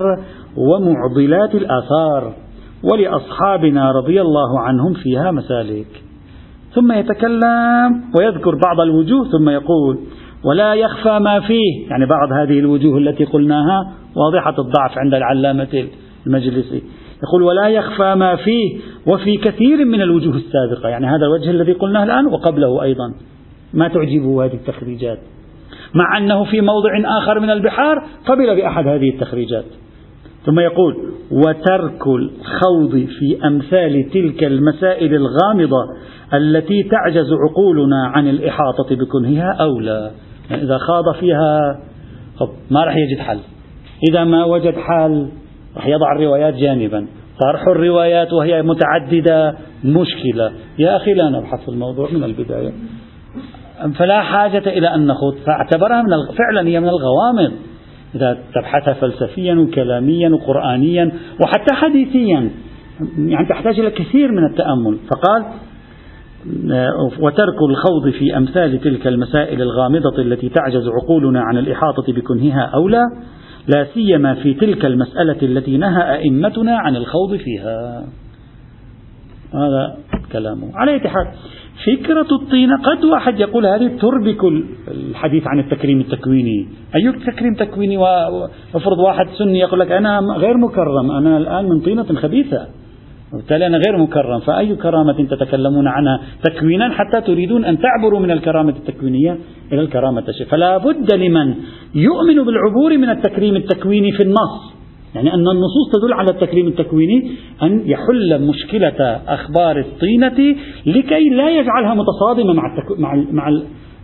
ومعضلات 0.58 1.56
الآثار 1.56 2.34
ولأصحابنا 2.84 3.92
رضي 3.92 4.22
الله 4.22 4.60
عنهم 4.60 4.94
فيها 4.94 5.32
مسالك. 5.32 6.04
ثم 6.76 6.92
يتكلم 6.92 8.04
ويذكر 8.20 8.56
بعض 8.56 8.80
الوجوه 8.80 9.32
ثم 9.32 9.50
يقول 9.50 10.00
ولا 10.44 10.74
يخفى 10.74 11.20
ما 11.20 11.40
فيه. 11.40 11.90
يعني 11.90 12.06
بعض 12.06 12.32
هذه 12.32 12.60
الوجوه 12.60 12.98
التي 12.98 13.26
قلناها 13.26 13.92
واضحة 14.16 14.56
الضعف 14.60 14.98
عند 14.98 15.14
العلامة 15.14 15.88
المجلسي. 16.28 16.84
يقول 17.24 17.44
ولا 17.44 17.68
يخفى 17.68 18.16
ما 18.16 18.36
فيه 18.36 18.80
وفي 19.08 19.38
كثير 19.38 19.86
من 19.86 20.02
الوجوه 20.02 20.36
السابقة. 20.36 20.90
يعني 20.90 21.08
هذا 21.08 21.26
الوجه 21.26 21.52
الذي 21.52 21.74
قلناه 21.74 22.04
الآن 22.04 22.26
وقبله 22.26 22.84
أيضا. 22.84 23.14
ما 23.74 23.88
تعجبه 23.88 24.46
هذه 24.46 24.54
التخريجات؟ 24.54 25.20
مع 25.94 26.18
أنه 26.18 26.44
في 26.44 26.62
موضع 26.62 27.18
آخر 27.18 27.40
من 27.40 27.50
البحار 27.50 28.04
قبل 28.28 28.56
بأحد 28.56 28.88
هذه 28.88 29.10
التخريجات. 29.10 29.66
ثم 30.46 30.60
يقول 30.60 30.96
وترك 31.32 32.08
الخوض 32.08 33.08
في 33.20 33.48
أمثال 33.48 34.10
تلك 34.14 34.44
المسائل 34.44 35.16
الغامضة 35.16 35.84
التي 36.34 36.84
تعجز 36.84 37.28
عقولنا 37.50 38.08
عن 38.08 38.28
الإحاطة 38.28 38.96
بكنهها 38.96 39.58
أولى 39.60 40.12
يعني 40.50 40.64
إذا 40.64 40.78
خاض 40.78 41.16
فيها 41.20 41.80
ما 42.72 42.84
راح 42.84 42.96
يجد 42.96 43.20
حل. 43.20 43.40
إذا 44.10 44.24
ما 44.24 44.46
وجد 44.46 44.76
حل 44.76 45.28
راح 45.76 45.88
يضع 45.88 46.12
الروايات 46.16 46.54
جانبا. 46.54 47.08
طرح 47.42 47.68
الروايات 47.68 48.34
وهي 48.34 48.62
متعددة 48.62 49.56
مشكلة. 49.84 50.52
يا 50.80 50.96
أخي 50.96 51.14
لا 51.14 51.30
نبحث 51.30 51.60
في 51.60 51.70
الموضوع 51.70 52.10
من 52.12 52.24
البداية. 52.24 52.72
فلا 53.96 54.22
حاجة 54.22 54.70
إلى 54.70 54.96
أن 54.96 55.08
نخوض. 55.08 55.36
فاعتبرها 55.36 56.02
من 56.02 56.10
فعلا 56.38 56.68
هي 56.68 56.80
من 56.80 56.90
الغوامض. 56.90 57.52
إذا 58.16 58.38
تبحثها 58.56 58.94
فلسفيا 58.94 59.56
وكلاميا 59.56 60.30
وقرآنيا 60.30 61.12
وحتى 61.44 61.74
حديثيا. 61.74 62.50
يعني 63.18 63.48
تحتاج 63.50 63.80
إلى 63.80 63.92
كثير 63.92 64.32
من 64.32 64.46
التأمل. 64.46 64.98
فقال 65.10 65.44
وترك 67.20 67.62
الخوض 67.70 68.10
في 68.20 68.38
أمثال 68.38 68.82
تلك 68.82 69.08
المسائل 69.08 69.62
الغامضة 69.62 70.22
التي 70.22 70.50
تعجز 70.50 70.88
عقولنا 70.88 71.42
عن 71.42 71.58
الإحاطة 71.58 72.14
بكنهها 72.14 72.72
أولى 72.76 73.02
لا 73.68 73.88
سيما 73.94 74.34
في 74.34 74.54
تلك 74.54 74.86
المسألة 74.86 75.38
التي 75.42 75.78
نهى 75.78 76.16
أئمتنا 76.16 76.78
عن 76.78 76.96
الخوض 76.96 77.36
فيها. 77.36 78.04
هذا 79.54 79.98
كلامه 80.32 80.72
على 80.76 81.00
حال 81.00 81.28
فكرة 81.86 82.28
الطينة 82.32 82.82
قد 82.84 83.06
واحد 83.06 83.40
يقول 83.40 83.66
هذه 83.66 83.98
تربك 84.02 84.44
الحديث 84.88 85.48
عن 85.48 85.60
التكريم 85.60 86.00
التكويني. 86.00 86.68
أي 86.96 87.12
تكريم 87.12 87.54
تكويني 87.54 87.98
وافرض 87.98 89.00
واحد 89.00 89.28
سني 89.38 89.60
يقول 89.60 89.80
لك 89.80 89.92
أنا 89.92 90.20
غير 90.38 90.58
مكرم 90.58 91.12
أنا 91.12 91.38
الآن 91.38 91.70
من 91.70 91.80
طينة 91.80 92.04
خبيثة. 92.04 92.68
وبالتالي 93.34 93.68
أنا 93.68 93.78
غير 93.78 93.98
مكرم 93.98 94.40
فأي 94.40 94.76
كرامة 94.76 95.28
تتكلمون 95.30 95.88
عنها 95.88 96.22
تكوينا 96.44 96.90
حتى 96.90 97.22
تريدون 97.22 97.66
أن 97.66 97.78
تعبروا 97.80 98.20
من 98.20 98.32
الكرامة 98.32 98.70
التكوينية 98.70 99.38
إلى 99.72 99.82
الكرامة 99.82 100.20
التشريعية. 100.20 100.52
فلا 100.52 100.78
بد 100.78 101.14
لمن 101.14 101.56
يؤمن 101.96 102.44
بالعبور 102.46 102.98
من 102.98 103.10
التكريم 103.10 103.56
التكويني 103.56 104.12
في 104.12 104.24
النص. 104.24 104.74
يعني 105.16 105.34
أن 105.34 105.40
النصوص 105.40 105.92
تدل 105.94 106.14
على 106.14 106.32
التكريم 106.32 106.68
التكويني 106.68 107.32
أن 107.64 107.82
يحل 107.86 108.42
مشكلة 108.48 109.22
أخبار 109.28 109.80
الطينة 109.80 110.56
لكي 110.86 111.30
لا 111.30 111.50
يجعلها 111.50 111.94
متصادمة 111.94 112.54
مع, 112.54 112.64
مع, 112.98 113.24
مع 113.32 113.48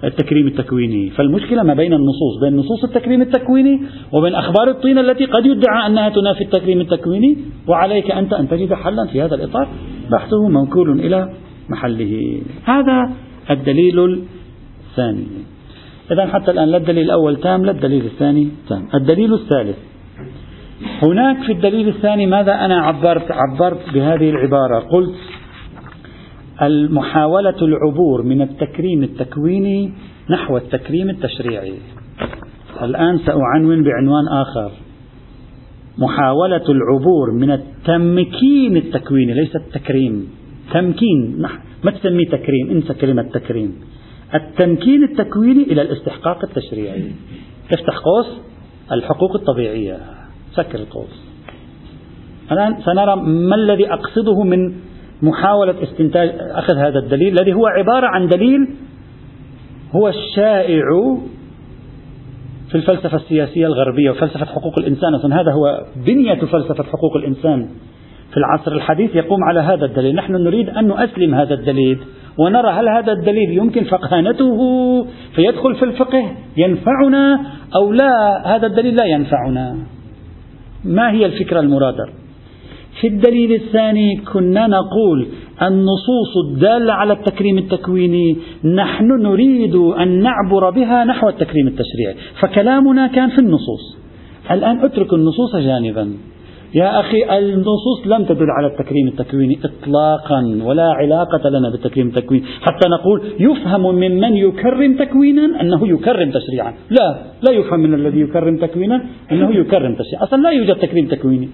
التكريم 0.04 0.48
التكويني. 0.48 1.10
فالمشكلة 1.10 1.64
ما 1.64 1.74
بين 1.74 1.94
النصوص 1.94 2.40
بين 2.42 2.56
نصوص 2.58 2.84
التكريم 2.84 3.22
التكويني 3.22 3.82
وبين 4.14 4.36
أخبار 4.36 4.70
الطين 4.70 4.98
التي 4.98 5.26
قد 5.26 5.46
يدعى 5.46 5.88
أنها 5.88 6.10
تنافي 6.10 6.44
التكريم 6.44 6.82
التكويني 6.82 7.38
وعليك 7.68 8.12
أنت 8.12 8.34
أن 8.34 8.50
تجد 8.50 8.74
حلا 8.74 9.06
في 9.06 9.22
هذا 9.22 9.36
الإطار. 9.36 9.68
بحثه 10.12 10.50
موكول 10.50 11.00
إلى 11.00 11.34
محله. 11.70 12.42
هذا 12.64 13.12
الدليل 13.52 14.00
الثاني. 14.90 15.28
إذا 16.12 16.26
حتى 16.26 16.52
الآن 16.52 16.70
لا 16.70 16.78
الدليل 16.78 17.06
الأول 17.06 17.38
تام 17.38 17.66
لا 17.66 17.72
الدليل 17.72 18.06
الثاني 18.06 18.48
تام. 18.70 18.88
الدليل 18.94 19.34
الثالث. 19.34 19.78
هناك 21.04 21.38
في 21.44 21.52
الدليل 21.52 21.88
الثاني 21.88 22.26
ماذا 22.28 22.66
أنا 22.66 22.82
عبرت؟ 22.82 23.32
عبرت 23.32 23.94
بهذه 23.94 24.30
العبارة. 24.30 24.80
قلت 24.80 25.16
المحاولة 26.62 27.56
العبور 27.62 28.24
من 28.24 28.42
التكريم 28.42 29.04
التكويني 29.04 29.92
نحو 30.30 30.58
التكريم 30.58 31.10
التشريعي. 31.10 31.74
الآن 32.82 33.20
سأعنون 33.20 33.84
بعنوان 33.84 34.28
آخر. 34.28 34.72
محاولة 35.98 36.64
العبور 36.70 37.32
من 37.32 37.52
التمكين 37.52 38.78
التكويني 38.78 39.34
ليس 39.34 39.56
التكريم. 39.56 40.28
تمكين 40.74 41.42
ما 41.84 41.92
تسميه 41.92 42.26
تكريم؟ 42.26 42.70
انسى 42.72 42.94
كلمة 42.94 43.22
تكريم. 43.22 43.76
التمكين 44.36 45.04
التكويني 45.04 45.64
إلى 45.64 45.82
الاستحقاق 45.82 46.40
التشريعي. 46.44 47.12
تفتح 47.70 47.98
قوس 47.98 48.42
الحقوق 48.92 49.36
الطبيعية. 49.36 49.98
سكر 50.54 50.80
القوس. 50.80 51.24
الآن 52.52 52.82
سنرى 52.82 53.16
ما 53.16 53.56
الذي 53.56 53.94
أقصده 53.94 54.44
من 54.44 54.74
محاولة 55.22 55.84
استنتاج 55.84 56.32
أخذ 56.40 56.78
هذا 56.78 57.00
الدليل 57.00 57.40
الذي 57.40 57.54
هو 57.54 57.68
عبارة 57.68 58.08
عن 58.08 58.28
دليل 58.28 58.68
هو 59.96 60.08
الشائع 60.08 60.84
في 62.70 62.76
الفلسفة 62.76 63.18
السياسية 63.18 63.68
الغربية 63.68 64.12
وفلسفة 64.12 64.46
حقوق 64.46 64.80
الإنسان. 64.80 65.16
أصلا 65.16 65.42
هذا 65.42 65.52
هو 65.52 65.86
بنية 66.06 66.34
فلسفة 66.34 66.84
حقوق 66.84 67.16
الإنسان. 67.16 67.70
في 68.32 68.38
العصر 68.38 68.72
الحديث 68.72 69.16
يقوم 69.16 69.44
على 69.44 69.60
هذا 69.60 69.86
الدليل. 69.86 70.16
نحن 70.16 70.34
نريد 70.34 70.70
أن 70.70 70.88
نؤسلم 70.88 71.36
هذا 71.36 71.54
الدليل 71.54 72.00
ونرى 72.38 72.70
هل 72.70 72.90
هذا 72.90 73.12
الدليل 73.12 73.58
يمكن 73.58 73.84
فقهانته 73.84 74.58
فيدخل 75.36 75.76
في 75.76 75.86
الفقه 75.86 76.32
ينفعنا 76.58 77.40
أو 77.76 77.92
لا. 77.92 78.42
هذا 78.56 78.68
الدليل 78.68 78.96
لا 78.96 79.06
ينفعنا. 79.06 79.78
ما 80.86 81.12
هي 81.12 81.26
الفكرة 81.26 81.60
المرادة 81.60 82.06
في 83.02 83.08
الدليل 83.08 83.54
الثاني 83.54 84.16
كنا 84.34 84.68
نقول 84.68 85.28
النصوص 85.62 86.32
الدالة 86.46 86.94
على 86.94 87.14
التكريم 87.14 87.58
التكويني. 87.58 88.38
نحن 88.64 89.08
نريد 89.22 89.76
أن 89.76 90.20
نعبر 90.20 90.70
بها 90.70 91.04
نحو 91.06 91.30
التكريم 91.30 91.68
التشريعي. 91.68 92.16
فكلامنا 92.42 93.08
كان 93.08 93.30
في 93.30 93.40
النصوص. 93.40 93.98
الآن 94.52 94.80
اترك 94.80 95.14
النصوص 95.14 95.56
جانبا. 95.56 96.14
يا 96.76 97.00
أخي 97.00 97.38
النصوص 97.38 98.00
لم 98.06 98.24
تدل 98.24 98.52
على 98.58 98.68
التكريم 98.68 99.08
التكويني 99.08 99.60
إطلاقا 99.66 100.60
ولا 100.64 100.92
علاقة 100.92 101.50
لنا 101.50 101.70
بالتكريم 101.70 102.08
التكويني. 102.08 102.46
حتى 102.62 102.90
نقول 102.90 103.22
يفهم 103.40 103.82
ممن 103.82 104.34
يكرم 104.38 104.96
تكوينا 104.98 105.62
أنه 105.62 105.88
يكرم 105.88 106.32
تشريعا. 106.32 106.74
لا 106.90 107.08
لا 107.42 107.52
يفهم 107.52 107.80
من 107.80 107.94
الذي 107.94 108.20
يكرم 108.20 108.58
تكوينا 108.58 109.06
أنه 109.32 109.56
يكرم 109.56 109.96
تشريعا. 109.96 110.24
أصلا 110.24 110.42
لا 110.42 110.50
يوجد 110.50 110.76
تكريم 110.76 111.08
تكويني. 111.08 111.50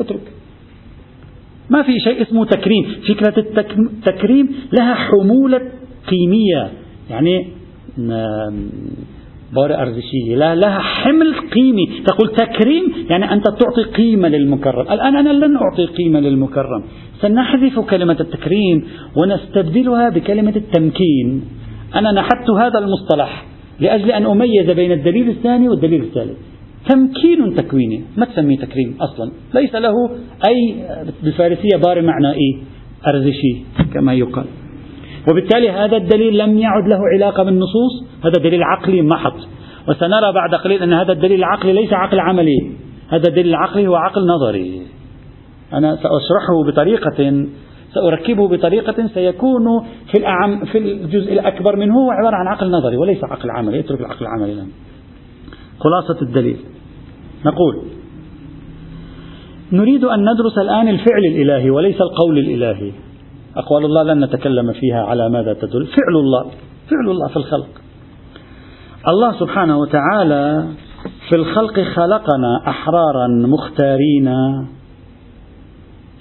اترك. 0.00 0.20
ما 1.70 1.82
في 1.82 2.00
شيء 2.00 2.22
اسمه 2.22 2.44
تكريم. 2.44 2.84
فكرة 3.08 3.34
التكريم 3.38 4.48
لها 4.78 4.94
حمولة 4.94 5.60
قيمية. 6.08 6.70
يعني 7.10 7.46
بار 9.54 9.82
أرزشية. 9.82 10.36
لا 10.36 10.54
لها 10.54 10.78
حمل 10.78 11.34
قيمي. 11.54 11.86
تقول 12.06 12.28
تكريم 12.36 12.92
يعني 13.10 13.32
أنت 13.32 13.44
تعطي 13.44 13.82
قيمة 13.96 14.28
للمكرم. 14.28 14.92
الآن 14.92 15.16
أنا 15.16 15.46
لن 15.46 15.56
أعطي 15.56 15.86
قيمة 15.86 16.20
للمكرم. 16.20 16.82
سنحذف 17.20 17.80
كلمة 17.80 18.16
التكريم 18.20 18.84
ونستبدلها 19.16 20.08
بكلمة 20.08 20.56
التمكين. 20.56 21.42
أنا 21.94 22.12
نحت 22.12 22.50
هذا 22.58 22.78
المصطلح 22.78 23.44
لأجل 23.80 24.10
أن 24.10 24.26
أميز 24.26 24.70
بين 24.70 24.92
الدليل 24.92 25.28
الثاني 25.28 25.68
والدليل 25.68 26.02
الثالث. 26.02 26.38
تمكين 26.88 27.54
تكويني. 27.56 28.04
ما 28.16 28.26
تسميه 28.26 28.58
تكريم 28.58 28.96
أصلا. 29.00 29.30
ليس 29.54 29.74
له 29.74 29.94
أي 30.48 30.84
بالفارسية 31.22 31.76
بار 31.84 32.02
معنى 32.02 32.32
إيه؟ 32.32 32.62
أرزشي 33.06 33.64
كما 33.94 34.14
يقال. 34.14 34.44
وبالتالي 35.30 35.70
هذا 35.70 35.96
الدليل 35.96 36.38
لم 36.38 36.58
يعد 36.58 36.88
له 36.88 36.98
علاقة 37.14 37.42
بالنصوص. 37.42 38.04
هذا 38.24 38.42
دليل 38.42 38.62
عقلي 38.62 39.02
محض. 39.02 39.34
وسنرى 39.88 40.32
بعد 40.34 40.54
قليل 40.54 40.82
أن 40.82 40.92
هذا 40.92 41.12
الدليل 41.12 41.38
العقلي 41.38 41.72
ليس 41.72 41.92
عقل 41.92 42.20
عملي. 42.20 42.72
هذا 43.08 43.28
الدليل 43.28 43.48
العقلي 43.48 43.86
هو 43.86 43.94
عقل 43.94 44.26
نظري. 44.26 44.82
أنا 45.72 45.96
سأشرحه 45.96 46.64
بطريقة 46.66 47.46
سأركبه 47.94 48.48
بطريقة 48.48 49.06
سيكون 49.14 49.64
في 50.12 50.18
الأعم 50.18 50.64
في 50.64 50.78
الجزء 50.78 51.32
الأكبر 51.32 51.76
منه 51.76 51.94
هو 51.94 52.10
عبارة 52.10 52.36
عن 52.36 52.46
عقل 52.46 52.70
نظري 52.70 52.96
وليس 52.96 53.24
عقل 53.24 53.50
عملي. 53.50 53.80
اترك 53.80 54.00
العقل 54.00 54.26
العملي 54.26 54.52
الآن 54.52 54.68
خلاصة 55.80 56.22
الدليل. 56.22 56.56
نقول 57.46 57.82
نريد 59.72 60.04
أن 60.04 60.20
ندرس 60.20 60.58
الآن 60.58 60.88
الفعل 60.88 61.24
الإلهي 61.32 61.70
وليس 61.70 62.00
القول 62.00 62.38
الإلهي. 62.38 62.92
أقوال 63.56 63.84
الله 63.84 64.02
لن 64.02 64.24
نتكلم 64.24 64.72
فيها 64.72 65.04
على 65.04 65.28
ماذا 65.28 65.52
تدل. 65.52 65.86
فعل 65.86 66.16
الله 66.16 66.42
فعل 66.90 67.10
الله 67.10 67.28
في 67.28 67.36
الخلق. 67.36 67.68
الله 69.08 69.32
سبحانه 69.40 69.78
وتعالى 69.78 70.68
في 71.28 71.36
الخلق 71.36 71.80
خلقنا 71.80 72.62
أحرارا 72.68 73.28
مختارين 73.28 74.26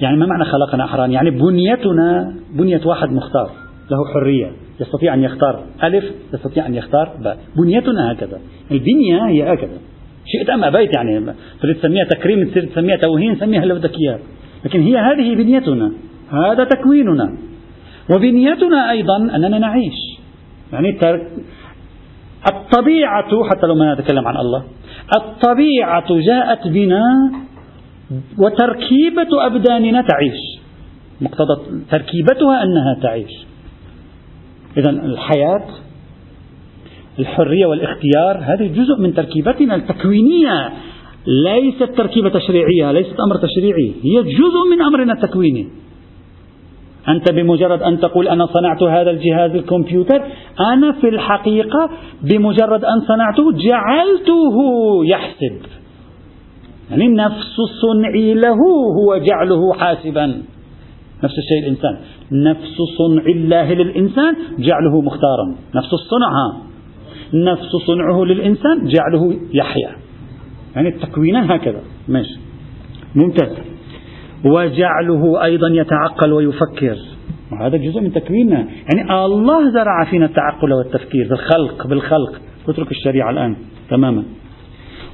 يعني 0.02 0.18
ما 0.18 0.26
معنى 0.26 0.46
خلقنا 0.46 0.84
أحرارا؟ 0.84 1.08
يعني 1.08 1.30
بنيتنا 1.30 2.36
بنية 2.54 2.82
واحد 2.86 3.12
مختار 3.12 3.50
له 3.92 3.98
حرية. 4.14 4.52
يستطيع 4.82 5.14
أن 5.14 5.24
يختار 5.24 5.64
ألف 5.84 6.06
يستطيع 6.34 6.66
أن 6.66 6.76
يختار 6.76 7.18
باء 7.24 7.38
بنيتنا 7.58 8.12
هكذا. 8.12 8.40
البنية 8.72 9.28
هي 9.28 9.54
هكذا. 9.54 9.78
شئت 10.26 10.50
أم 10.50 10.64
أبيت 10.64 10.96
يعني 10.96 11.34
تريد 11.62 11.76
تسميها 11.76 12.04
تكريم 12.04 12.50
تصير 12.50 12.66
تسميها 12.66 12.98
توهين 12.98 13.36
سميها 13.36 13.64
اللي 13.64 13.74
بدك 13.74 13.92
إياه 14.00 14.20
لكن 14.66 14.82
هي 14.82 14.98
هذه 14.98 15.36
بنيتنا. 15.36 15.92
هذا 16.32 16.64
تكويننا. 16.64 17.38
وبنيتنا 18.10 18.92
أيضا 18.92 19.18
أننا 19.36 19.58
نعيش. 19.58 20.20
يعني 20.74 21.00
الطبيعة 22.54 23.44
حتى 23.50 23.68
لو 23.68 23.76
ما 23.76 23.94
نتكلم 23.94 24.28
عن 24.28 24.38
الله 24.38 24.64
الطبيعة 25.18 26.08
جاءت 26.10 26.68
بنا 26.68 27.04
وتركيبة 28.38 29.46
أبداننا 29.46 30.02
تعيش. 30.02 30.60
مقتضى 31.22 31.82
تركيبتها 31.92 32.64
أنها 32.64 32.98
تعيش. 33.04 33.49
إذا 34.78 34.90
الحياة 34.90 35.66
الحرية 37.20 37.66
والاختيار 37.66 38.38
هذه 38.42 38.68
جزء 38.68 39.02
من 39.02 39.14
تركيبتنا 39.14 39.76
التكوينية 39.76 40.70
ليست 41.28 41.84
تركيبة 41.98 42.30
تشريعية 42.30 42.92
ليست 42.92 43.16
أمر 43.20 43.38
تشريعي 43.38 43.94
هي 44.04 44.24
جزء 44.24 44.60
من 44.72 44.82
أمرنا 44.82 45.14
التكويني. 45.14 45.68
أنت 47.08 47.32
بمجرد 47.32 47.82
أن 47.82 48.00
تقول 48.00 48.28
أنا 48.28 48.46
صنعت 48.46 48.84
هذا 48.84 49.12
الجهاز 49.12 49.52
الكمبيوتر 49.52 50.24
أنا 50.74 50.92
في 50.92 51.10
الحقيقة 51.10 51.90
بمجرد 52.22 52.86
أن 52.86 53.00
صنعته 53.08 53.52
جعلته 53.52 54.56
يحسب. 55.06 55.58
يعني 56.92 57.08
نفس 57.08 57.56
الصنع 57.60 58.10
له 58.16 58.58
هو 59.00 59.18
جعله 59.18 59.74
حاسبا. 59.74 60.26
نفس 61.24 61.34
الشيء 61.38 61.64
الإنسان. 61.64 61.98
نفس 62.32 62.78
صنع 62.98 63.26
الله 63.26 63.74
للإنسان 63.74 64.36
جعله 64.60 65.02
مختارا. 65.02 65.56
نفس 65.76 65.94
الصنع 65.94 66.34
نفس 67.34 67.76
صنعه 67.88 68.24
للإنسان 68.24 68.88
جعله 68.88 69.40
يحيا 69.54 69.92
يعني 70.76 70.90
التكوينا 70.90 71.56
هكذا. 71.56 71.82
ماشي. 72.08 72.40
ممتاز. 73.16 73.58
وجعله 74.46 75.44
أيضا 75.44 75.68
يتعقل 75.68 76.34
ويفكر. 76.34 76.98
وهذا 77.52 77.78
جزء 77.78 78.02
من 78.02 78.14
تكويننا. 78.14 78.58
يعني 78.58 79.26
الله 79.26 79.70
زرع 79.70 80.06
فينا 80.10 80.26
التعقل 80.26 80.74
والتفكير 80.74 81.28
بالخلق 81.30 81.88
بالخلق. 81.88 82.42
اترك 82.70 82.92
الشريعة 82.92 83.30
الآن 83.30 83.56
تماما. 83.90 84.24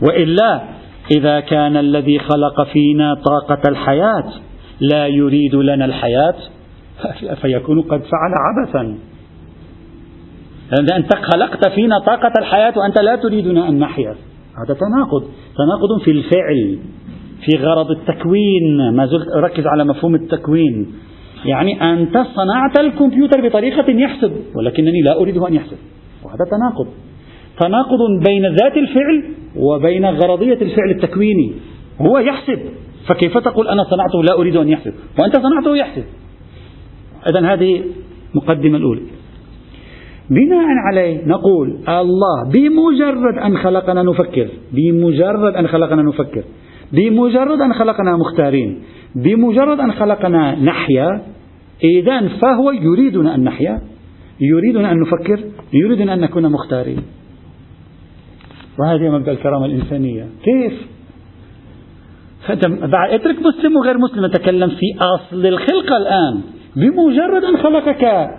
وإلا 0.09 0.61
إذا 1.17 1.39
كان 1.39 1.77
الذي 1.77 2.19
خلق 2.19 2.63
فينا 2.73 3.13
طاقة 3.13 3.61
الحياة 3.69 4.33
لا 4.79 5.07
يريد 5.07 5.55
لنا 5.55 5.85
الحياة. 5.85 6.35
فيكون 7.41 7.81
قد 7.81 8.01
فعل 8.01 8.33
عبثا. 8.39 8.97
أنت 10.95 11.15
خلقت 11.15 11.69
فينا 11.69 11.99
طاقة 11.99 12.31
الحياة 12.39 12.73
وأنت 12.77 13.01
لا 13.01 13.15
تريدنا 13.15 13.69
أن 13.69 13.79
نحيا. 13.79 14.15
هذا 14.65 14.73
تناقض. 14.79 15.23
تناقض 15.57 16.01
في 16.05 16.11
الفعل 16.11 16.79
في 17.45 17.57
غرض 17.57 17.91
التكوين. 17.91 18.93
ما 18.93 19.05
زلت 19.05 19.27
أركز 19.35 19.67
على 19.67 19.83
مفهوم 19.83 20.15
التكوين. 20.15 20.93
يعني 21.45 21.93
أنت 21.93 22.13
صنعت 22.13 22.79
الكمبيوتر 22.79 23.47
بطريقة 23.47 23.91
يحسب 23.91 24.31
ولكنني 24.55 25.01
لا 25.01 25.19
أريده 25.19 25.47
أن 25.47 25.53
يحسب. 25.53 25.77
وهذا 26.23 26.45
تناقض. 26.51 26.87
تناقض 27.59 28.23
بين 28.27 28.45
ذات 28.45 28.77
الفعل 28.77 29.23
وبين 29.55 30.05
غرضية 30.05 30.61
الفعل 30.61 30.89
التكويني. 30.91 31.51
هو 32.01 32.17
يحسب. 32.17 32.59
فكيف 33.07 33.37
تقول 33.37 33.67
أنا 33.67 33.83
صنعته 33.83 34.23
لا 34.23 34.39
أريد 34.39 34.55
أن 34.55 34.69
يحسب؟ 34.69 34.93
وأنت 35.19 35.35
صنعته 35.35 35.77
يحسب. 35.77 36.03
إذا 37.29 37.53
هذه 37.53 37.83
مقدمة 38.35 38.77
الأولى. 38.77 39.01
بناء 40.29 40.65
عليه 40.87 41.25
نقول 41.25 41.77
الله 41.89 42.51
بمجرد 42.53 43.37
أن 43.45 43.57
خلقنا 43.57 44.03
نفكر 44.03 44.47
بمجرد 44.71 45.55
أن 45.55 45.67
خلقنا 45.67 46.01
نفكر 46.01 46.43
بمجرد 46.93 47.61
أن 47.61 47.73
خلقنا 47.73 48.17
مختارين 48.17 48.79
بمجرد 49.15 49.79
أن 49.79 49.91
خلقنا 49.91 50.55
نحيا 50.55 51.21
إذا 51.83 52.27
فهو 52.27 52.71
يريدنا 52.71 53.35
أن 53.35 53.43
نحيا 53.43 53.81
يريدنا 54.41 54.91
أن 54.91 54.99
نفكر 54.99 55.39
يريدنا 55.73 56.13
أن 56.13 56.19
نكون 56.19 56.51
مختارين. 56.51 57.01
وهذه 58.79 59.09
مبدأ 59.09 59.31
الكرامة 59.31 59.65
الإنسانية. 59.65 60.27
كيف؟ 60.43 60.73
اترك 62.49 63.35
مسلم 63.39 63.75
وغير 63.75 63.97
مسلم 63.97 64.25
نتكلم 64.25 64.69
في 64.69 64.97
أصل 65.15 65.45
الخلقة 65.45 65.97
الآن. 65.97 66.41
بمجرد 66.75 67.43
أن 67.43 67.57
خلقك 67.57 68.29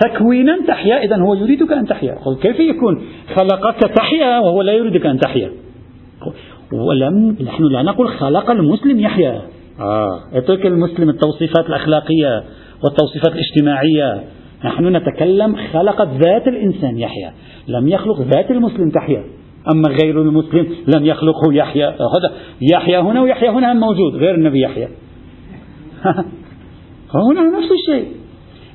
تكوينا 0.00 0.58
تحيا 0.68 1.04
إذا 1.04 1.16
هو 1.16 1.34
يريدك 1.34 1.72
أن 1.72 1.86
تحيا. 1.86 2.18
كيف 2.42 2.60
يكون 2.60 3.02
خلقك 3.36 3.94
تحيا 3.96 4.38
وهو 4.38 4.62
لا 4.62 4.72
يريدك 4.72 5.06
أن 5.06 5.18
تحيا؟ 5.18 5.50
ولم 6.72 7.36
نحن 7.44 7.62
لا 7.62 7.82
نقول 7.82 8.08
خلق 8.08 8.50
المسلم 8.50 9.00
يحيا. 9.00 9.42
آه. 9.80 10.20
اترك 10.32 10.66
المسلم 10.66 11.08
التوصيفات 11.08 11.66
الأخلاقية 11.66 12.44
والتوصيفات 12.84 13.32
الاجتماعية. 13.32 14.24
نحن 14.64 14.96
نتكلم 14.96 15.56
خلق 15.72 16.02
ذات 16.02 16.48
الإنسان 16.48 16.98
يحيا. 16.98 17.32
لم 17.68 17.88
يخلق 17.88 18.20
ذات 18.20 18.50
المسلم 18.50 18.90
تحيا. 18.90 19.24
أما 19.74 19.88
غير 19.88 20.22
المسلم 20.22 20.66
لم 20.96 21.06
يخلقه 21.06 21.52
يحيا. 21.52 21.88
هذا 21.88 22.32
يحيا 22.72 23.00
هنا 23.00 23.22
ويحيا 23.22 23.50
هنا 23.50 23.72
موجود 23.72 24.14
غير 24.14 24.34
النبي 24.34 24.60
يحيا. 24.60 24.88
هنا 27.14 27.58
نفس 27.58 27.72
الشيء. 27.72 28.08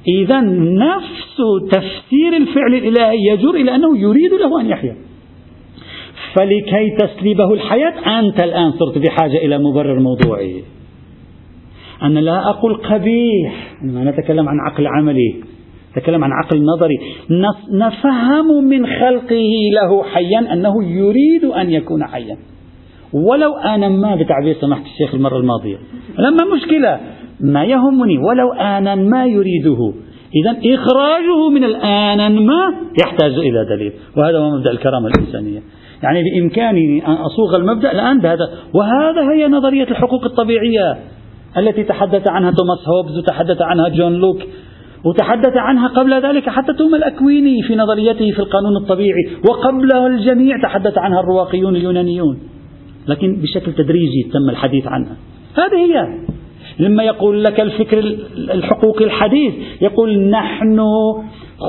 إذا 0.08 0.42
نفس 0.86 1.38
تفسير 1.72 2.38
الفعل 2.38 2.74
الإلهي 2.74 3.18
يجر 3.32 3.50
إلى 3.50 3.76
أنه 3.76 3.98
يريد 3.98 4.34
له 4.34 4.62
أن 4.62 4.70
يحيا. 4.70 4.96
فلكي 6.36 6.90
تسلبه 7.00 7.54
الحياة 7.54 8.20
أنت 8.20 8.44
الآن 8.44 8.72
صرت 8.72 8.98
بحاجة 8.98 9.38
إلى 9.38 9.58
مبرر 9.58 10.00
موضوعي. 10.00 10.64
أنا 12.02 12.20
لا 12.20 12.50
أقول 12.50 12.76
قبيح 12.76 13.76
أنا 13.84 14.12
نتكلم 14.12 14.50
عن 14.50 14.60
عقل 14.60 14.88
عملي 14.88 15.36
نتكلم 15.98 16.24
عن 16.24 16.32
عقل 16.32 16.66
نظري. 16.66 17.00
نفهم 17.72 18.64
من 18.70 18.86
خلقه 18.88 19.52
له 19.74 20.04
حيا 20.04 20.54
أنه 20.54 20.84
يريد 20.84 21.46
أن 21.46 21.72
يكون 21.72 22.08
حيا. 22.08 22.38
ولو 23.14 23.56
آنا 23.56 23.90
ما 23.90 24.16
بتعبير 24.16 24.56
سماحة 24.62 24.82
الشيخ 24.82 25.16
المرة 25.16 25.38
الماضية. 25.38 25.78
لما 26.20 26.56
مشكلة. 26.56 27.00
ما 27.40 27.64
يهمني 27.64 28.18
ولو 28.18 28.54
آنا 28.54 28.96
ما 28.96 29.26
يريده. 29.26 29.94
إذا 30.36 30.76
إخراجه 30.76 31.50
من 31.50 31.64
الآن 31.64 32.46
ما 32.46 32.74
يحتاج 33.04 33.32
إلى 33.32 33.66
دليل. 33.70 33.94
وهذا 34.18 34.38
هو 34.38 34.58
مبدأ 34.58 34.72
الكرامة 34.72 35.08
الإنسانية. 35.08 35.60
يعني 36.04 36.24
بإمكاني 36.24 37.08
أن 37.08 37.14
أصوغ 37.14 37.56
المبدأ 37.56 37.92
الآن 37.92 38.20
بهذا. 38.20 38.50
وهذا 38.74 39.32
هي 39.34 39.48
نظرية 39.48 39.84
الحقوق 39.84 40.24
الطبيعية 40.26 40.98
التي 41.58 41.84
تحدث 41.84 42.30
عنها 42.30 42.52
توماس 42.52 42.88
هوبز 42.88 43.18
وتحدث 43.18 43.62
عنها 43.62 43.90
جون 43.90 44.14
لوك 44.14 44.38
وتحدث 45.06 45.54
عنها 45.56 45.88
قبل 45.88 46.14
ذلك 46.14 46.50
حتى 46.50 46.74
توم 46.74 46.96
الأكويني 46.96 47.62
في 47.68 47.76
نظريته 47.76 48.32
في 48.32 48.40
القانون 48.40 48.78
الطبيعي. 48.78 49.28
وقبله 49.50 50.08
الجميع 50.08 50.62
تحدث 50.64 50.98
عنها 50.98 51.20
الرواقيون 51.20 51.76
اليونانيون. 51.76 52.40
لكن 53.08 53.36
بشكل 53.42 53.74
تدريجي 53.74 54.24
تم 54.34 54.50
الحديث 54.50 54.88
عنها. 54.88 55.16
هذه 55.56 55.78
هي 55.78 56.08
لما 56.80 57.04
يقول 57.04 57.44
لك 57.44 57.60
الفكر 57.60 57.98
الحقوقي 58.38 59.06
الحديث. 59.06 59.54
يقول 59.82 60.30
نحن 60.30 60.82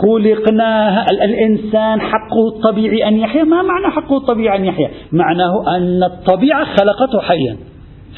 خلقنا 0.03 1.05
الإنسان 1.11 2.01
حقه 2.01 2.49
الطبيعي 2.57 3.09
أن 3.09 3.19
يحيا. 3.19 3.45
ما 3.45 3.63
معنى 3.63 3.87
حقه 3.87 4.17
الطبيعي 4.17 4.59
أن 4.59 4.65
يحيا؟ 4.65 4.91
معناه 5.13 5.77
أن 5.77 6.03
الطبيعة 6.03 6.65
خلقته 6.65 7.21
حيا. 7.21 7.57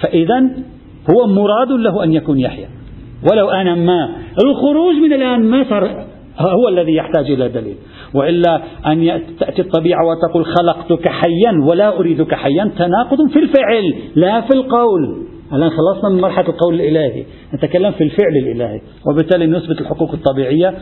فإذا 0.03 0.41
هو 1.11 1.27
مراد 1.27 1.71
له 1.71 2.05
أن 2.05 2.13
يكون 2.13 2.39
يحيا. 2.39 2.69
ولو 3.33 3.51
أنا 3.51 3.75
ما 3.75 4.09
الخروج 4.45 4.95
من 4.95 5.13
الآن 5.13 5.41
ما 5.41 5.65
صار 5.69 6.07
هو 6.39 6.69
الذي 6.69 6.95
يحتاج 6.95 7.31
إلى 7.31 7.49
دليل. 7.49 7.77
وإلا 8.15 8.63
أن 8.87 9.21
تأتي 9.41 9.63
الطبيعة 9.63 10.01
وتقول 10.07 10.45
خلقتك 10.45 11.09
حيا 11.09 11.53
ولا 11.67 11.99
أريدك 11.99 12.35
حيا. 12.35 12.71
تناقض 12.79 13.31
في 13.33 13.39
الفعل 13.39 13.95
لا 14.15 14.41
في 14.41 14.55
القول. 14.55 15.30
الآن 15.53 15.71
خلصنا 15.71 16.11
من 16.11 16.21
مرحلة 16.21 16.49
القول 16.49 16.75
الإلهي. 16.75 17.25
نتكلم 17.55 17.93
في 17.93 18.05
الفعل 18.05 18.37
الإلهي. 18.37 18.81
وبالتالي 19.11 19.47
نثبت 19.47 19.81
الحقوق 19.81 20.13
الطبيعية. 20.13 20.75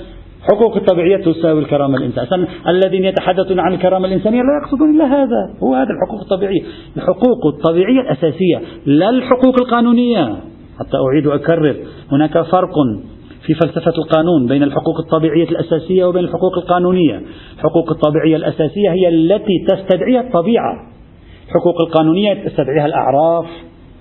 حقوق 0.52 0.76
الطبيعية 0.76 1.16
تساوي 1.16 1.60
الكرامة 1.60 1.98
الإنسانية. 1.98 2.48
الذين 2.68 3.04
يتحدثون 3.04 3.60
عن 3.60 3.74
الكرامة 3.74 4.06
الإنسانية 4.06 4.38
لا 4.38 4.60
يقصدون 4.62 4.94
إلا 4.96 5.04
هذا. 5.04 5.58
هو 5.62 5.74
هذا 5.74 5.88
الحقوق 5.90 6.20
الطبيعية. 6.20 6.62
الحقوق 6.96 7.46
الطبيعية 7.46 8.00
الأساسية 8.00 8.60
لا 8.86 9.10
الحقوق 9.10 9.54
القانونية. 9.60 10.36
حتى 10.78 10.96
أعيد 11.08 11.26
وأكرر 11.26 11.76
هناك 12.12 12.32
فرق 12.32 12.74
في 13.46 13.54
فلسفة 13.54 13.92
القانون 13.98 14.46
بين 14.46 14.62
الحقوق 14.62 14.98
الطبيعية 15.04 15.48
الأساسية 15.48 16.04
وبين 16.04 16.24
الحقوق 16.24 16.58
القانونية. 16.58 17.22
الحقوق 17.56 17.90
الطبيعية 17.90 18.36
الأساسية 18.36 18.90
هي 18.90 19.08
التي 19.08 19.64
تستدعيها 19.68 20.20
الطبيعة. 20.20 20.72
الحقوق 21.46 21.80
القانونية 21.80 22.34
تستدعيها 22.34 22.86
الأعراف. 22.86 23.46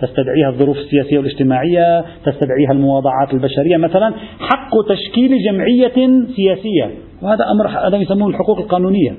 تستدعيها 0.01 0.49
الظروف 0.49 0.77
السياسية 0.77 1.17
والاجتماعية 1.17 2.05
تستدعيها 2.25 2.71
المواضعات 2.71 3.33
البشرية. 3.33 3.77
مثلا 3.77 4.13
حق 4.39 4.71
تشكيل 4.89 5.31
جمعية 5.45 6.25
سياسية. 6.35 6.97
وهذا 7.21 7.45
أمر 7.51 7.67
هذا 7.87 7.97
يسمونه 7.97 8.27
الحقوق 8.27 8.57
القانونية. 8.57 9.15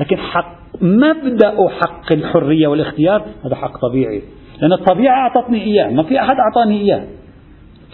لكن 0.00 0.16
حق 0.16 0.56
مبدأ 0.80 1.54
حق 1.80 2.12
الحرية 2.12 2.66
والاختيار 2.66 3.24
هذا 3.44 3.54
حق 3.54 3.72
طبيعي. 3.88 4.22
لأن 4.62 4.72
الطبيعة 4.72 5.14
أعطتني 5.14 5.62
إياه. 5.64 5.90
ما 5.90 6.02
في 6.02 6.20
أحد 6.20 6.36
أعطاني 6.36 6.80
إياه. 6.80 7.04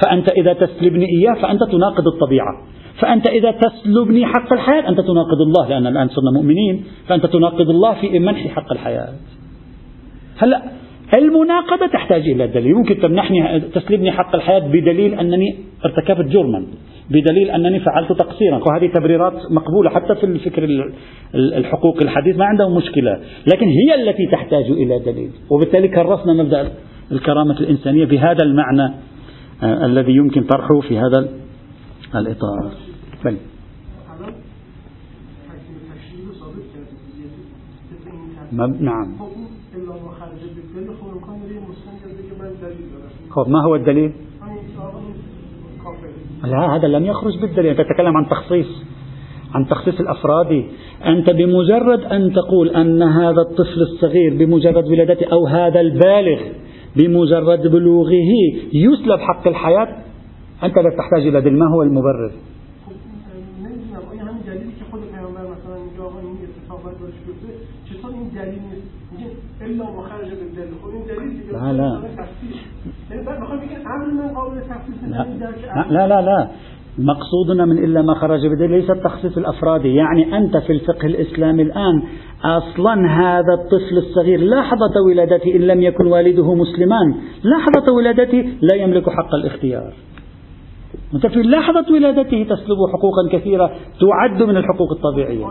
فأنت 0.04 0.32
إذا 0.32 0.52
تسلبني 0.52 1.06
إياه 1.06 1.34
فأنت 1.42 1.60
تناقض 1.72 2.06
الطبيعة. 2.14 2.62
فأنت 3.00 3.26
إذا 3.26 3.50
تسلبني 3.50 4.26
حق 4.26 4.52
الحياة 4.52 4.88
أنت 4.88 5.00
تناقض 5.00 5.40
الله. 5.46 5.68
لأن 5.68 5.86
الآن 5.86 6.08
صرنا 6.08 6.30
مؤمنين. 6.34 6.84
فأنت 7.08 7.26
تناقض 7.26 7.70
الله 7.70 7.94
في 7.94 8.18
منح 8.18 8.46
حق 8.46 8.72
الحياة. 8.72 9.08
هلأ 10.38 10.62
المناقضة 11.18 11.86
تحتاج 11.86 12.22
إلى 12.28 12.46
دليل. 12.46 12.74
ممكن 12.74 12.98
تمنحني 13.00 13.60
تسلبني 13.60 14.12
حق 14.12 14.34
الحياة 14.34 14.58
بدليل 14.58 15.14
أنني 15.14 15.56
ارتكبت 15.84 16.26
جرما 16.26 16.66
بدليل 17.10 17.50
أنني 17.50 17.80
فعلت 17.80 18.12
تقصيرا. 18.12 18.56
وهذه 18.58 18.86
تبريرات 18.94 19.32
مقبولة 19.50 19.90
حتى 19.90 20.14
في 20.14 20.26
الفكر 20.26 20.92
الحقوق 21.34 22.02
الحديث 22.02 22.36
ما 22.36 22.44
عندهم 22.44 22.76
مشكلة. 22.76 23.20
لكن 23.54 23.66
هي 23.66 23.94
التي 24.02 24.26
تحتاج 24.32 24.64
إلى 24.64 24.98
دليل. 24.98 25.30
وبالتالي 25.50 25.88
كرسنا 25.88 26.32
مبدأ 26.32 26.72
الكرامة 27.12 27.60
الإنسانية 27.60 28.04
بهذا 28.04 28.44
المعنى 28.44 28.94
آه 29.62 29.86
الذي 29.86 30.12
يمكن 30.12 30.42
طرحه 30.42 30.80
في 30.80 30.98
هذا 30.98 31.28
الإطار. 32.14 32.72
بل. 33.24 33.36
نعم. 38.80 39.16
خب 43.30 43.48
ما 43.48 43.62
هو 43.62 43.74
الدليل؟ 43.74 44.12
لا 46.44 46.76
هذا 46.76 46.88
لم 46.88 47.04
يخرج 47.06 47.40
بالدليل. 47.40 47.70
أنت 47.70 47.80
تتكلم 47.80 48.16
عن 48.16 48.28
تخصيص 48.28 48.66
عن 49.54 49.66
تخصيص 49.66 50.00
الأفراد 50.00 50.64
أنت 51.06 51.30
بمجرد 51.30 52.00
أن 52.00 52.32
تقول 52.32 52.68
أن 52.68 53.02
هذا 53.02 53.40
الطفل 53.50 53.80
الصغير 53.82 54.36
بمجرد 54.36 54.86
ولادته 54.88 55.26
أو 55.32 55.46
هذا 55.46 55.80
البالغ 55.80 56.40
بمجرد 56.96 57.66
بلوغه 57.66 58.22
يسلب 58.72 59.20
حق 59.20 59.48
الحياة 59.48 59.88
أنت 60.62 60.78
لا 60.78 60.90
تحتاج 60.98 61.26
إلى 61.26 61.40
دليل. 61.40 61.58
ما 61.58 61.70
هو 61.74 61.82
المبرر؟ 61.82 62.32
لا 71.62 71.72
لا 75.90 76.06
لا 76.06 76.06
لا. 76.06 76.20
لا 76.20 76.48
مقصودنا 76.98 77.64
من 77.64 77.78
إلا 77.84 78.02
ما 78.02 78.14
خرج 78.14 78.46
بدليل 78.46 78.70
ليس 78.70 78.90
التخصيص 78.90 79.36
الأفرادي. 79.38 79.94
يعني 79.94 80.36
أنت 80.36 80.56
في 80.56 80.72
الفقه 80.72 81.06
الإسلامي 81.06 81.62
الآن 81.62 82.02
أصلا 82.44 82.94
هذا 83.06 83.54
الطفل 83.54 83.98
الصغير 83.98 84.40
لحظة 84.40 85.00
ولادته 85.06 85.56
إن 85.56 85.60
لم 85.60 85.82
يكن 85.82 86.06
والده 86.06 86.54
مسلمان 86.54 87.14
لحظة 87.44 87.92
ولادته 87.92 88.52
لا 88.62 88.76
يملك 88.76 89.10
حق 89.10 89.34
الاختيار. 89.34 89.92
أنت 91.14 91.26
في 91.26 91.42
لحظة 91.42 91.94
ولادته 91.94 92.46
تسلب 92.50 92.78
حقوقا 92.92 93.38
كثيرة 93.38 93.70
تعد 94.00 94.42
من 94.42 94.56
الحقوق 94.56 94.92
الطبيعية. 94.92 95.46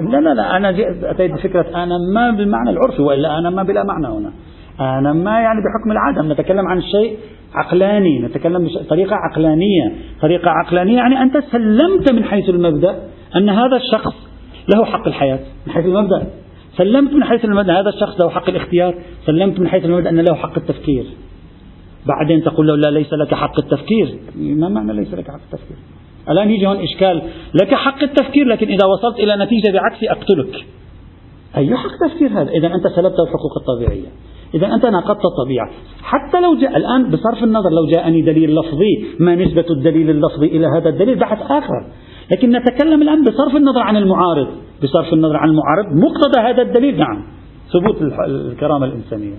لا 0.00 0.20
لا 0.20 0.34
لا. 0.34 0.56
أنا 0.56 0.70
أتيت 1.10 1.32
بفكرة 1.32 1.82
أنا 1.82 1.98
ما 2.14 2.30
بالمعنى 2.30 2.70
العرفي 2.70 3.02
وإلا 3.02 3.38
أنا 3.38 3.50
ما 3.50 3.62
بلا 3.62 3.84
معنى 3.84 4.06
هنا. 4.06 4.32
أنا 4.80 5.12
ما 5.12 5.40
يعني 5.40 5.60
بحكم 5.60 5.92
العدم 5.92 6.32
نتكلم 6.32 6.68
عن 6.68 6.82
شيء 6.82 7.18
عقلاني 7.54 8.18
نتكلم 8.18 8.68
بطريقة 8.84 9.16
عقلانية. 9.16 9.92
طريقة 10.22 10.50
عقلانية 10.50 10.96
يعني 10.96 11.22
أنت 11.22 11.38
سلمت 11.52 12.12
من 12.12 12.24
حيث 12.24 12.48
المبدأ 12.48 13.02
أن 13.36 13.48
هذا 13.48 13.76
الشخص 13.76 14.14
له 14.74 14.84
حق 14.84 15.06
الحياة 15.06 15.38
من 15.66 15.72
حيث 15.72 15.84
المبدأ. 15.84 16.26
سلمت 16.76 17.12
من 17.12 17.24
حيث 17.24 17.44
المبدأ 17.44 17.80
هذا 17.80 17.88
الشخص 17.88 18.20
له 18.20 18.30
حق 18.30 18.48
الاختيار. 18.48 18.94
سلمت 19.26 19.60
من 19.60 19.68
حيث 19.68 19.84
المبدأ 19.84 20.10
أن 20.10 20.20
له 20.20 20.34
حق 20.34 20.58
التفكير. 20.58 21.04
بعدين 22.06 22.42
تقول 22.42 22.66
له 22.66 22.76
لا 22.76 22.90
ليس 22.90 23.12
لك 23.12 23.34
حق 23.34 23.58
التفكير. 23.58 24.18
ما 24.36 24.68
معنى 24.68 24.92
ليس 24.92 25.14
لك 25.14 25.30
حق 25.30 25.40
التفكير؟ 25.52 25.76
الآن 26.30 26.50
يجي 26.50 26.66
هون 26.66 26.76
إشكال 26.76 27.22
لك 27.62 27.74
حق 27.74 28.02
التفكير 28.02 28.46
لكن 28.46 28.66
إذا 28.66 28.86
وصلت 28.86 29.18
إلى 29.18 29.36
نتيجة 29.36 29.72
بعكسي 29.72 30.10
أقتلك. 30.10 30.66
أي 31.56 31.76
حق 31.76 32.08
تفكير 32.08 32.28
هذا. 32.28 32.50
إذا 32.50 32.66
أنت 32.66 32.86
سلبت 32.96 33.16
الحقوق 33.20 33.58
الطبيعية. 33.60 34.08
إذا 34.54 34.74
أنت 34.74 34.86
ناقضت 34.86 35.20
الطبيعة. 35.24 35.70
حتى 36.02 36.40
لو 36.40 36.54
جاء 36.54 36.76
الآن 36.76 37.10
بصرف 37.10 37.44
النظر 37.44 37.70
لو 37.70 37.86
جاءني 37.86 38.22
دليل 38.22 38.54
لفظي 38.54 39.06
ما 39.20 39.34
نسبة 39.34 39.64
الدليل 39.70 40.10
اللفظي 40.10 40.46
إلى 40.46 40.66
هذا 40.66 40.88
الدليل؟ 40.88 41.18
بحث 41.18 41.42
آخر. 41.42 41.86
لكن 42.32 42.50
نتكلم 42.50 43.02
الآن 43.02 43.24
بصرف 43.24 43.56
النظر 43.56 43.80
عن 43.80 43.96
المعارض. 43.96 44.48
بصرف 44.82 45.12
النظر 45.12 45.36
عن 45.36 45.48
المعارض 45.48 45.86
مقتضى 45.86 46.40
هذا 46.40 46.62
الدليل 46.62 46.98
نعم. 46.98 47.24
ثبوت 47.72 48.02
الكرامة 48.28 48.86
الإنسانية. 48.86 49.36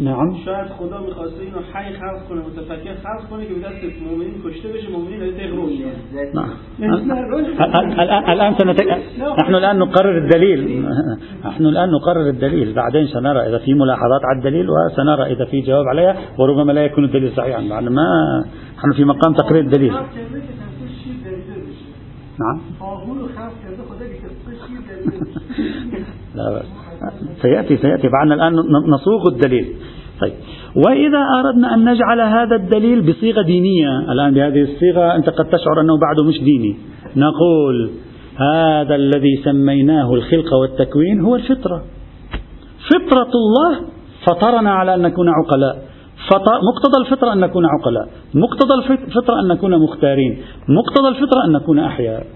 نعم. 0.00 0.36
شاید 0.44 0.68
خدا 0.78 1.02
میخواسته 1.02 1.40
اینو 1.40 1.58
حی 1.74 1.94
خلق 1.96 2.28
کنه 2.28 2.40
متفکر 2.40 2.94
خلق 2.94 3.28
کنه 3.30 3.46
که 3.46 3.54
به 3.54 3.60
دست 3.60 4.02
مؤمنین 4.02 4.34
کشته 4.44 4.68
بشه 4.68 4.90
مؤمنین 4.90 5.18
داره 5.18 5.32
تغروش 5.32 5.72
الآن 8.28 8.54
سنتك... 8.58 8.88
نحن 9.42 9.54
الآن 9.54 9.78
نقرر 9.78 10.18
الدليل. 10.18 10.86
نحن 11.44 11.66
الآن 11.66 11.90
نقرر 11.90 12.28
الدليل. 12.28 12.74
بعدين 12.74 13.06
سنرى 13.06 13.40
إذا 13.48 13.58
في 13.58 13.74
ملاحظات 13.74 14.20
على 14.24 14.38
الدليل 14.38 14.66
وسنرى 14.70 15.32
إذا 15.32 15.44
في 15.44 15.60
جواب 15.60 15.88
عليها 15.88 16.16
وربما 16.38 16.72
لا 16.72 16.84
يكون 16.84 17.04
الدليل 17.04 17.32
صحيحا. 17.36 17.68
بعد 17.70 17.84
ما 17.84 18.06
نحن 18.78 18.92
في 18.96 19.04
مقام 19.04 19.32
تقرير 19.34 19.60
الدليل. 19.64 19.92
نعم. 22.40 22.60
لا 26.34 26.58
بس 26.58 26.89
سيأتي 27.42 27.76
سيأتي. 27.76 28.08
بعدنا 28.08 28.34
الآن 28.34 28.52
نصوغ 28.88 29.28
الدليل. 29.28 29.76
طيب. 30.20 30.32
وإذا 30.76 31.22
أردنا 31.38 31.74
أن 31.74 31.92
نجعل 31.92 32.20
هذا 32.20 32.56
الدليل 32.56 33.02
بصيغة 33.02 33.42
دينية 33.42 34.12
الآن 34.12 34.34
بهذه 34.34 34.62
الصيغة 34.62 35.16
أنت 35.16 35.30
قد 35.30 35.44
تشعر 35.44 35.80
أنه 35.80 35.98
بعده 35.98 36.24
مش 36.24 36.40
ديني. 36.40 36.76
نقول 37.16 37.90
هذا 38.36 38.94
الذي 38.94 39.36
سميناه 39.44 40.14
الخلق 40.14 40.54
والتكوين 40.54 41.20
هو 41.20 41.36
الفطرة. 41.36 41.84
فطرة 42.90 43.30
الله 43.34 43.80
فطرنا 44.26 44.70
على 44.70 44.94
أن 44.94 45.02
نكون 45.02 45.28
عقلاء. 45.28 45.90
مقتضى 46.46 47.00
الفطرة 47.00 47.32
أن 47.32 47.40
نكون 47.40 47.64
عقلاء. 47.66 48.08
مقتضى 48.34 48.74
الفطرة 48.74 49.40
أن 49.40 49.48
نكون 49.48 49.82
مختارين. 49.82 50.42
مقتضى 50.68 51.08
الفطرة 51.08 51.44
أن 51.44 51.52
نكون 51.52 51.78
أحياء. 51.78 52.26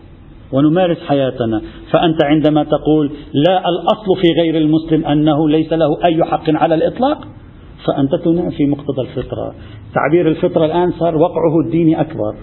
ونمارس 0.55 0.99
حياتنا. 1.07 1.63
فأنت 1.91 2.25
عندما 2.25 2.65
تقول 2.65 3.11
لا 3.49 3.59
الأصل 3.69 4.23
في 4.23 4.41
غير 4.41 4.57
المسلم 4.57 5.05
أنه 5.05 5.49
ليس 5.49 5.73
له 5.73 6.05
أي 6.05 6.25
حق 6.25 6.51
على 6.51 6.75
الإطلاق 6.75 7.19
فأنت 7.87 8.15
تنافي 8.25 8.67
مقتضى 8.67 9.01
الفطرة. 9.01 9.55
تعبير 9.95 10.29
الفطرة 10.29 10.65
الآن 10.65 10.93
صار 10.93 11.17
وقعه 11.17 11.61
الديني 11.67 12.01
أكبر. 12.01 12.35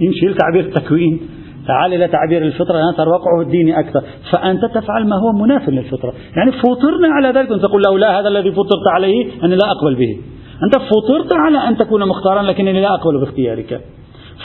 يمشي 0.00 0.34
تعبير 0.34 0.64
التكوين. 0.64 1.20
تعال 1.66 1.94
إلى 1.94 2.08
تعبير 2.08 2.42
الفطرة 2.42 2.74
الآن 2.74 2.92
صار 2.96 3.08
وقعه 3.08 3.40
الديني 3.40 3.80
أكثر. 3.80 4.02
فأنت 4.32 4.64
تفعل 4.74 5.06
ما 5.06 5.16
هو 5.16 5.32
مناف 5.44 5.68
للفطرة. 5.68 6.12
يعني 6.36 6.52
فطرنا 6.52 7.08
على 7.08 7.28
ذلك. 7.28 7.52
أنت 7.52 7.62
تقول 7.62 7.82
له 7.88 7.98
لا 7.98 8.20
هذا 8.20 8.28
الذي 8.28 8.52
فطرت 8.52 8.86
عليه 8.94 9.26
أنا 9.42 9.54
لا 9.54 9.70
أقبل 9.70 9.94
به. 9.94 10.18
أنت 10.64 10.76
فطرت 10.76 11.32
على 11.32 11.58
أن 11.68 11.76
تكون 11.76 12.08
مختارا 12.08 12.42
لكنني 12.42 12.80
لا 12.80 12.94
أقبل 12.94 13.20
باختيارك. 13.20 13.80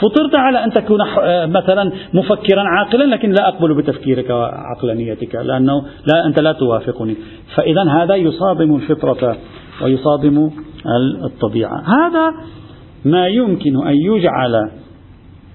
فطرت 0.00 0.34
على 0.34 0.64
أن 0.64 0.70
تكون 0.72 0.98
مثلا 1.46 1.92
مفكرا 2.14 2.62
عاقلا 2.62 3.04
لكن 3.04 3.30
لا 3.30 3.48
أقبل 3.48 3.74
بتفكيرك 3.74 4.30
وعقلانيتك 4.30 5.34
لأنه 5.34 5.82
لا 5.82 6.26
أنت 6.26 6.40
لا 6.40 6.52
توافقني. 6.52 7.16
فإذا 7.56 7.82
هذا 7.82 8.14
يصادم 8.14 8.74
الفطرة 8.76 9.36
ويصادم 9.82 10.50
الطبيعة. 11.24 11.76
هذا 11.76 12.34
ما 13.04 13.26
يمكن 13.26 13.86
أن 13.86 13.94
يجعل 13.94 14.70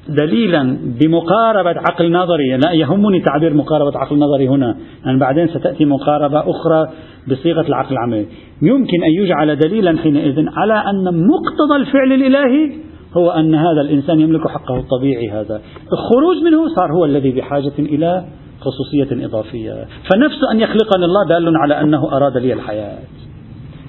دليلا 0.10 0.78
بمقاربة 1.02 1.80
عقل 1.90 2.12
نظري. 2.12 2.58
لا 2.58 2.72
يهمني 2.72 3.20
تعبير 3.20 3.54
مقاربة 3.54 4.00
عقل 4.00 4.20
نظري 4.20 4.48
هنا 4.48 4.78
يعني 5.06 5.20
بعدين 5.20 5.48
ستأتي 5.48 5.86
مقاربة 5.86 6.40
أخرى 6.40 6.90
بصيغة 7.32 7.68
العقل 7.68 7.94
العملي. 7.94 8.26
يمكن 8.62 9.04
أن 9.04 9.24
يجعل 9.24 9.56
دليلا 9.56 9.98
حينئذ 9.98 10.46
على 10.58 10.74
أن 10.74 11.04
مقتضى 11.04 11.76
الفعل 11.76 12.14
الإلهي 12.14 12.72
هو 13.14 13.30
أن 13.30 13.56
هذا 13.56 13.82
الإنسان 13.82 14.20
يملك 14.20 14.48
حقه 14.48 14.78
الطبيعي 14.78 15.30
هذا. 15.30 15.62
الخروج 15.94 16.44
منه 16.44 16.76
صار 16.76 16.92
هو 16.92 17.06
الذي 17.06 17.32
بحاجة 17.32 17.74
إلى 17.80 18.26
خصوصية 18.60 19.26
إضافية. 19.26 19.74
فنفس 19.74 20.40
أن 20.52 20.60
يخلقني 20.60 21.06
الله 21.06 21.28
دال 21.30 21.58
على 21.58 21.82
أنه 21.82 22.18
أراد 22.18 22.38
لي 22.38 22.54
الحياة. 22.54 22.98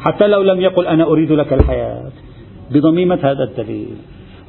حتى 0.00 0.26
لو 0.26 0.42
لم 0.42 0.60
يقل 0.60 0.86
أنا 0.86 1.04
أريد 1.04 1.32
لك 1.32 1.52
الحياة. 1.52 2.10
بضميمة 2.72 3.18
هذا 3.22 3.44
الدليل. 3.44 3.96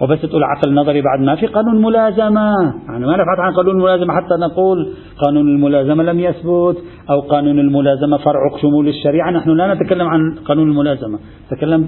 وبس 0.02 0.22
تقول 0.22 0.44
عقل 0.44 0.74
نظري 0.74 1.02
بعد 1.02 1.20
ما 1.20 1.36
في 1.36 1.48
قانون 1.48 1.82
ملازمة. 1.82 2.54
يعني 2.90 3.06
ما 3.06 3.14
نبحث 3.14 3.40
عن 3.40 3.54
قانون 3.54 3.76
الملازمة 3.76 4.14
حتى 4.14 4.36
نقول 4.40 4.94
قانون 5.26 5.48
الملازمة 5.48 6.04
لم 6.04 6.20
يثبت 6.20 6.78
أو 7.10 7.20
قانون 7.20 7.60
الملازمة 7.60 8.18
فرع 8.18 8.40
شمول 8.62 8.88
الشريعة 8.88 9.32
نحن 9.32 9.50
لا 9.50 9.74
نتكلم 9.74 10.08
عن 10.08 10.36
قانون 10.46 10.70
الملازمة. 10.70 11.20
نتكلم 11.52 11.88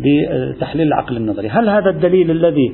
بتحليل 0.00 0.86
العقل 0.86 1.16
النظري. 1.16 1.48
هل 1.48 1.68
هذا 1.68 1.90
الدليل 1.90 2.30
الذي 2.30 2.72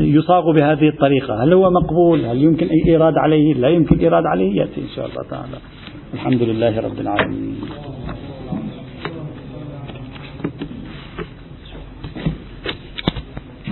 يصاغ 0.00 0.52
بهذه 0.52 0.88
الطريقة 0.88 1.44
هل 1.44 1.52
هو 1.52 1.70
مقبول؟ 1.70 2.24
هل 2.24 2.42
يمكن 2.42 2.68
إيراد 2.86 3.14
عليه؟ 3.16 3.54
لا 3.54 3.68
يمكن 3.68 3.98
إيراد 3.98 4.26
عليه؟ 4.26 4.56
يأتي 4.56 4.80
إن 4.80 4.88
شاء 4.96 5.06
الله 5.06 5.22
تعالى. 5.30 5.56
الحمد 6.14 6.42
لله 6.42 6.80
رب 6.80 7.00
العالمين. 7.00 7.56